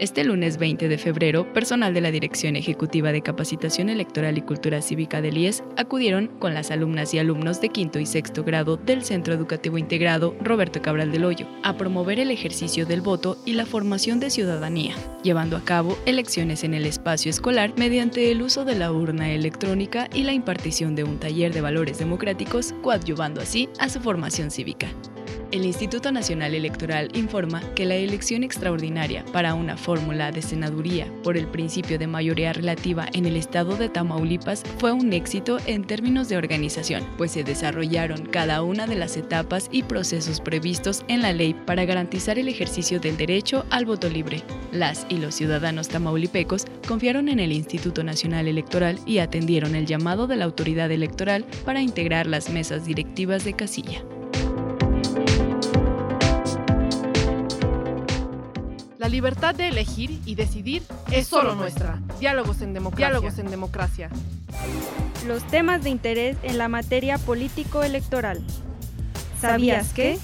Este 0.00 0.22
lunes 0.22 0.58
20 0.58 0.86
de 0.86 0.96
febrero, 0.96 1.52
personal 1.52 1.92
de 1.92 2.00
la 2.00 2.12
Dirección 2.12 2.54
Ejecutiva 2.54 3.10
de 3.10 3.20
Capacitación 3.20 3.88
Electoral 3.88 4.38
y 4.38 4.42
Cultura 4.42 4.80
Cívica 4.80 5.20
del 5.20 5.36
IES 5.36 5.64
acudieron 5.76 6.28
con 6.38 6.54
las 6.54 6.70
alumnas 6.70 7.12
y 7.14 7.18
alumnos 7.18 7.60
de 7.60 7.70
quinto 7.70 7.98
y 7.98 8.06
sexto 8.06 8.44
grado 8.44 8.76
del 8.76 9.02
Centro 9.02 9.34
Educativo 9.34 9.76
Integrado 9.76 10.36
Roberto 10.40 10.80
Cabral 10.80 11.10
del 11.10 11.24
Hoyo 11.24 11.48
a 11.64 11.76
promover 11.76 12.20
el 12.20 12.30
ejercicio 12.30 12.86
del 12.86 13.00
voto 13.00 13.38
y 13.44 13.54
la 13.54 13.66
formación 13.66 14.20
de 14.20 14.30
ciudadanía, 14.30 14.94
llevando 15.24 15.56
a 15.56 15.64
cabo 15.64 15.98
elecciones 16.06 16.62
en 16.62 16.74
el 16.74 16.86
espacio 16.86 17.28
escolar 17.28 17.72
mediante 17.76 18.30
el 18.30 18.40
uso 18.42 18.64
de 18.64 18.76
la 18.76 18.92
urna 18.92 19.32
electrónica 19.32 20.08
y 20.14 20.22
la 20.22 20.32
impartición 20.32 20.94
de 20.94 21.02
un 21.02 21.18
taller 21.18 21.52
de 21.52 21.60
valores 21.60 21.98
democráticos, 21.98 22.72
coadyuvando 22.82 23.40
así 23.40 23.68
a 23.80 23.88
su 23.88 23.98
formación 23.98 24.52
cívica. 24.52 24.86
El 25.50 25.64
Instituto 25.64 26.12
Nacional 26.12 26.54
Electoral 26.54 27.08
informa 27.14 27.62
que 27.74 27.86
la 27.86 27.94
elección 27.94 28.44
extraordinaria 28.44 29.24
para 29.32 29.54
una 29.54 29.78
fórmula 29.78 30.30
de 30.30 30.42
senaduría 30.42 31.10
por 31.22 31.38
el 31.38 31.46
principio 31.46 31.98
de 31.98 32.06
mayoría 32.06 32.52
relativa 32.52 33.06
en 33.14 33.24
el 33.24 33.34
estado 33.34 33.74
de 33.76 33.88
Tamaulipas 33.88 34.62
fue 34.76 34.92
un 34.92 35.14
éxito 35.14 35.56
en 35.64 35.84
términos 35.84 36.28
de 36.28 36.36
organización, 36.36 37.02
pues 37.16 37.30
se 37.32 37.44
desarrollaron 37.44 38.26
cada 38.26 38.62
una 38.62 38.86
de 38.86 38.96
las 38.96 39.16
etapas 39.16 39.70
y 39.72 39.84
procesos 39.84 40.42
previstos 40.42 41.02
en 41.08 41.22
la 41.22 41.32
ley 41.32 41.54
para 41.54 41.86
garantizar 41.86 42.38
el 42.38 42.48
ejercicio 42.48 43.00
del 43.00 43.16
derecho 43.16 43.64
al 43.70 43.86
voto 43.86 44.10
libre. 44.10 44.42
Las 44.70 45.06
y 45.08 45.16
los 45.16 45.34
ciudadanos 45.34 45.88
tamaulipecos 45.88 46.66
confiaron 46.86 47.30
en 47.30 47.40
el 47.40 47.52
Instituto 47.52 48.04
Nacional 48.04 48.48
Electoral 48.48 48.98
y 49.06 49.16
atendieron 49.20 49.76
el 49.76 49.86
llamado 49.86 50.26
de 50.26 50.36
la 50.36 50.44
autoridad 50.44 50.90
electoral 50.90 51.46
para 51.64 51.80
integrar 51.80 52.26
las 52.26 52.50
mesas 52.50 52.84
directivas 52.84 53.46
de 53.46 53.54
casilla. 53.54 54.04
La 59.08 59.12
libertad 59.12 59.54
de 59.54 59.68
elegir 59.68 60.20
y 60.26 60.34
decidir 60.34 60.82
es 61.10 61.26
solo 61.28 61.54
nuestra. 61.54 61.98
Diálogos 62.20 62.60
en 62.60 62.74
democracia. 62.74 63.08
Diálogos 63.08 63.38
en 63.38 63.50
democracia. 63.50 64.10
Los 65.26 65.42
temas 65.44 65.82
de 65.82 65.88
interés 65.88 66.36
en 66.42 66.58
la 66.58 66.68
materia 66.68 67.16
político-electoral. 67.16 68.44
¿Sabías 69.40 69.94
que? 69.94 70.18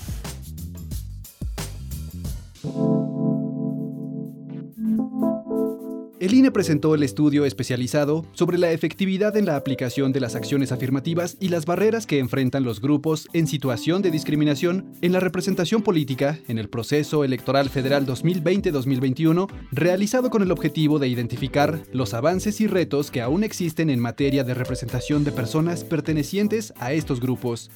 El 6.25 6.33
INE 6.33 6.51
presentó 6.51 6.95
el 6.95 7.03
estudio 7.03 7.45
especializado 7.45 8.25
sobre 8.33 8.57
la 8.57 8.73
efectividad 8.73 9.37
en 9.37 9.45
la 9.45 9.57
aplicación 9.57 10.11
de 10.11 10.21
las 10.21 10.35
acciones 10.35 10.73
afirmativas 10.73 11.37
y 11.39 11.51
las 11.51 11.67
barreras 11.67 12.07
que 12.07 12.19
enfrentan 12.19 12.65
los 12.65 12.81
grupos 12.81 13.29
en 13.35 13.47
situación 13.47 14.01
de 14.01 14.11
discriminación 14.11 14.91
en 15.03 15.13
la 15.13 15.21
representación 15.21 15.83
política 15.83 16.39
en 16.49 16.59
el 16.59 16.71
proceso 16.71 17.25
electoral 17.25 17.69
federal 17.69 18.07
2020-2021, 18.07 19.53
realizado 19.71 20.31
con 20.31 20.43
el 20.43 20.51
objetivo 20.51 20.99
de 20.99 21.09
identificar 21.09 21.83
los 21.93 22.15
avances 22.15 22.59
y 22.63 22.69
retos 22.69 23.11
que 23.11 23.21
aún 23.21 23.45
existen 23.45 23.91
en 23.91 24.01
materia 24.01 24.45
de 24.45 24.55
representación 24.55 25.25
de 25.25 25.33
personas 25.33 25.85
pertenecientes 25.85 26.73
a 26.79 26.95
estos 26.95 27.21
grupos. 27.21 27.71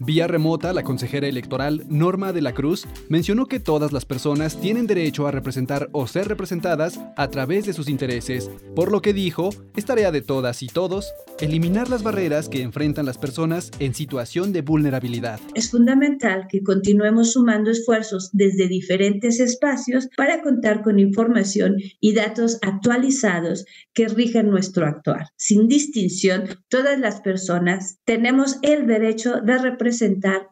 Vía 0.00 0.28
remota, 0.28 0.72
la 0.72 0.84
consejera 0.84 1.26
electoral 1.26 1.84
Norma 1.88 2.32
de 2.32 2.40
la 2.40 2.54
Cruz 2.54 2.86
mencionó 3.08 3.46
que 3.46 3.58
todas 3.58 3.90
las 3.90 4.04
personas 4.04 4.60
tienen 4.60 4.86
derecho 4.86 5.26
a 5.26 5.32
representar 5.32 5.88
o 5.90 6.06
ser 6.06 6.28
representadas 6.28 7.00
a 7.16 7.30
través 7.30 7.66
de 7.66 7.72
sus 7.72 7.88
intereses, 7.88 8.48
por 8.76 8.92
lo 8.92 9.02
que 9.02 9.12
dijo, 9.12 9.50
es 9.74 9.86
tarea 9.86 10.12
de 10.12 10.22
todas 10.22 10.62
y 10.62 10.68
todos 10.68 11.12
eliminar 11.40 11.90
las 11.90 12.04
barreras 12.04 12.48
que 12.48 12.62
enfrentan 12.62 13.06
las 13.06 13.18
personas 13.18 13.72
en 13.80 13.92
situación 13.92 14.52
de 14.52 14.62
vulnerabilidad. 14.62 15.40
Es 15.54 15.72
fundamental 15.72 16.46
que 16.48 16.62
continuemos 16.62 17.32
sumando 17.32 17.72
esfuerzos 17.72 18.30
desde 18.32 18.68
diferentes 18.68 19.40
espacios 19.40 20.08
para 20.16 20.42
contar 20.42 20.82
con 20.82 21.00
información 21.00 21.74
y 21.98 22.14
datos 22.14 22.58
actualizados 22.62 23.64
que 23.94 24.06
rigen 24.06 24.48
nuestro 24.48 24.86
actuar. 24.86 25.26
Sin 25.36 25.66
distinción, 25.66 26.44
todas 26.68 27.00
las 27.00 27.20
personas 27.20 27.98
tenemos 28.04 28.58
el 28.62 28.86
derecho 28.86 29.40
de 29.40 29.58
representar 29.58 29.87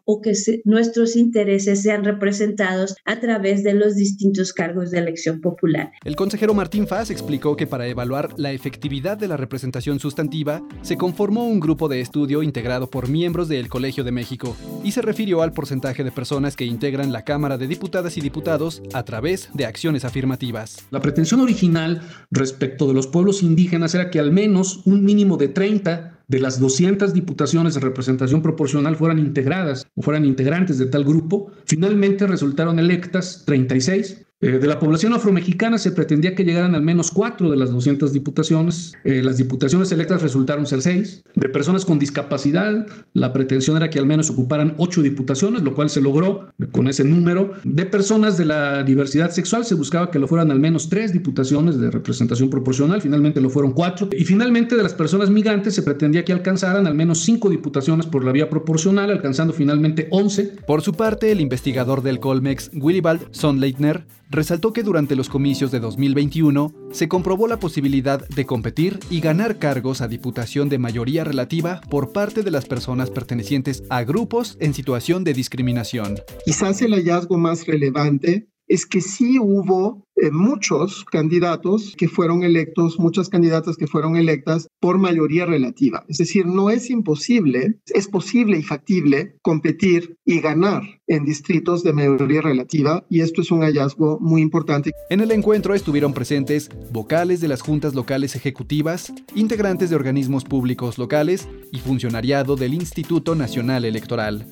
o 0.05 0.20
que 0.20 0.33
nuestros 0.64 1.16
intereses 1.16 1.83
sean 1.83 2.05
representados 2.05 2.96
a 3.05 3.20
través 3.20 3.62
de 3.62 3.75
los 3.75 3.96
distintos 3.96 4.53
cargos 4.53 4.90
de 4.90 4.99
elección 4.99 5.40
popular. 5.40 5.92
El 6.05 6.16
consejero 6.16 6.55
Martín 6.55 6.87
Faz 6.87 7.11
explicó 7.11 7.57
que 7.57 7.66
para 7.66 7.87
evaluar 7.87 8.31
la 8.38 8.53
efectividad 8.53 9.18
de 9.18 9.29
la 9.29 9.37
representación 9.37 9.99
sustantiva 9.99 10.62
se 10.83 10.96
conformó 10.96 11.46
un 11.46 11.61
grupo 11.61 11.88
de 11.88 12.01
estudio 12.01 12.42
integrado 12.42 12.88
por 12.88 13.09
miembros 13.09 13.49
del 13.49 13.68
Colegio 13.68 14.05
de 14.05 14.12
México 14.12 14.57
y 14.85 14.92
se 14.92 15.03
refirió 15.03 15.42
al 15.42 15.53
porcentaje 15.53 16.05
de 16.05 16.12
personas 16.12 16.57
que 16.57 16.64
integran 16.64 17.12
la 17.12 17.25
Cámara 17.25 17.59
de 17.59 17.66
Diputadas 17.66 18.16
y 18.16 18.20
Diputados 18.20 18.83
a 18.92 19.05
través 19.05 19.51
de 19.55 19.66
acciones 19.66 20.05
afirmativas. 20.05 20.87
La 20.90 21.01
pretensión 21.01 21.40
original 21.40 22.03
respecto 22.31 22.87
de 22.87 22.94
los 22.94 23.07
pueblos 23.07 23.42
indígenas 23.42 23.94
era 23.94 24.11
que 24.11 24.18
al 24.18 24.33
menos 24.33 24.83
un 24.87 25.05
mínimo 25.05 25.37
de 25.37 25.49
30 25.49 26.15
de 26.28 26.40
las 26.40 26.58
200 26.58 27.12
diputaciones 27.14 27.74
de 27.74 27.80
representación 27.80 28.42
proporcional 28.42 28.96
fueran 28.96 29.18
integradas 29.18 29.86
o 29.94 30.02
fueran 30.02 30.24
integrantes 30.24 30.78
de 30.78 30.86
tal 30.86 31.04
grupo, 31.04 31.52
finalmente 31.64 32.26
resultaron 32.26 32.78
electas 32.78 33.44
36 33.46 34.25
eh, 34.42 34.59
de 34.59 34.66
la 34.66 34.79
población 34.79 35.14
afromexicana 35.14 35.79
se 35.79 35.92
pretendía 35.92 36.35
que 36.35 36.44
llegaran 36.44 36.75
al 36.75 36.83
menos 36.83 37.11
cuatro 37.11 37.51
de 37.51 37.57
las 37.57 37.70
200 37.70 38.12
diputaciones. 38.12 38.92
Eh, 39.03 39.22
las 39.22 39.38
diputaciones 39.38 39.90
electas 39.92 40.20
resultaron 40.20 40.66
ser 40.66 40.83
seis. 40.83 41.22
De 41.35 41.49
personas 41.49 41.87
con 41.87 41.99
discapacidad, 41.99 42.87
la 43.14 43.33
pretensión 43.33 43.79
era 43.79 43.88
que 43.88 43.99
al 43.99 44.05
menos 44.05 44.29
ocuparan 44.29 44.75
ocho 44.77 45.01
diputaciones, 45.01 45.62
lo 45.62 45.75
cual 45.75 45.88
se 45.88 46.03
logró 46.03 46.53
con 46.70 46.87
ese 46.87 47.03
número. 47.03 47.53
De 47.64 47.87
personas 47.87 48.37
de 48.37 48.44
la 48.44 48.83
diversidad 48.83 49.31
sexual 49.31 49.64
se 49.64 49.75
buscaba 49.75 50.11
que 50.11 50.18
lo 50.18 50.29
fueran 50.29 50.51
al 50.51 50.61
menos 50.61 50.90
tres 50.90 51.14
diputaciones 51.14 51.81
de 51.81 51.90
representación 51.90 52.51
proporcional, 52.51 53.01
finalmente 53.01 53.40
lo 53.40 53.49
fueron 53.49 53.72
cuatro. 53.72 54.11
Y 54.12 54.25
finalmente 54.27 54.77
de 54.77 54.83
las 54.83 54.92
personas 54.92 55.31
migrantes 55.31 55.75
se 55.75 55.83
pretendía 55.83 56.27
que 56.27 56.35
alcanzaran 56.35 56.87
al 56.87 56.94
menos 56.94 57.20
cinco 57.20 57.49
diputaciones 57.49 58.05
por 58.05 58.22
la 58.22 58.33
vía 58.33 58.51
proporcional, 58.51 59.11
alcanzando 59.11 59.55
finalmente 59.55 60.09
once. 60.11 60.53
Por 60.66 60.83
su 60.83 60.92
parte, 60.92 61.33
el 61.33 61.40
investigador 61.40 62.03
del 62.03 62.20
Colmex, 62.20 62.70
Willibald 62.75 63.29
Sonleitner, 63.31 64.05
resaltó 64.28 64.72
que 64.72 64.82
durante 64.82 65.16
los 65.16 65.28
comicios 65.28 65.70
de 65.70 65.80
2021 65.80 66.72
se 66.90 67.08
comprobó 67.08 67.48
la 67.48 67.58
posibilidad 67.58 68.26
de 68.28 68.46
competir 68.46 68.98
y 69.10 69.20
ganar 69.20 69.58
cargos 69.58 70.00
a 70.00 70.08
diputación 70.08 70.68
de 70.68 70.78
mayoría 70.78 71.24
relativa 71.24 71.80
por 71.90 72.12
parte 72.12 72.42
de 72.42 72.50
las 72.50 72.66
personas 72.66 73.10
pertenecientes 73.10 73.82
a 73.90 74.04
grupos 74.04 74.56
en 74.60 74.74
situación 74.74 75.24
de 75.24 75.34
discriminación. 75.34 76.16
Quizás 76.44 76.82
el 76.82 76.92
hallazgo 76.92 77.38
más 77.38 77.66
relevante 77.66 78.48
es 78.68 78.87
que 78.87 79.00
sí 79.00 79.38
hubo 79.38 80.07
eh, 80.16 80.31
muchos 80.31 81.05
candidatos 81.05 81.94
que 81.96 82.09
fueron 82.09 82.42
electos, 82.42 82.98
muchas 82.98 83.29
candidatas 83.29 83.76
que 83.76 83.87
fueron 83.87 84.16
electas 84.16 84.66
por 84.81 84.96
mayoría 84.98 85.44
relativa. 85.44 86.05
Es 86.09 86.16
decir, 86.18 86.46
no 86.46 86.70
es 86.70 86.88
imposible, 86.88 87.79
es 87.92 88.09
posible 88.09 88.59
y 88.59 88.62
factible 88.62 89.37
competir 89.42 90.16
y 90.24 90.40
ganar 90.40 90.83
en 91.07 91.26
distritos 91.26 91.83
de 91.83 91.92
mayoría 91.92 92.40
relativa 92.40 93.05
y 93.11 93.20
esto 93.20 93.42
es 93.42 93.50
un 93.50 93.61
hallazgo 93.61 94.18
muy 94.20 94.40
importante. 94.40 94.92
En 95.11 95.20
el 95.20 95.31
encuentro 95.33 95.74
estuvieron 95.74 96.14
presentes 96.14 96.70
vocales 96.90 97.42
de 97.42 97.48
las 97.48 97.61
juntas 97.61 97.94
locales 97.94 98.37
ejecutivas, 98.37 99.12
integrantes 99.35 99.90
de 99.90 99.96
organismos 99.96 100.44
públicos 100.44 100.96
locales 100.96 101.46
y 101.72 101.79
funcionariado 101.79 102.57
del 102.57 102.72
Instituto 102.72 103.35
Nacional 103.35 103.85
Electoral. 103.85 104.46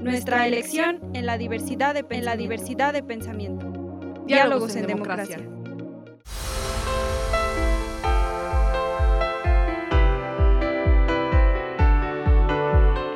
Nuestra 0.00 0.46
elección 0.46 1.00
en 1.14 1.26
la 1.26 1.36
diversidad 1.36 1.94
de, 1.94 2.04
en 2.10 2.24
la 2.24 2.36
diversidad 2.36 2.92
de 2.92 3.02
pensamiento. 3.02 3.70
Diálogos, 4.26 4.74
en, 4.76 4.86
democracia. 4.86 5.38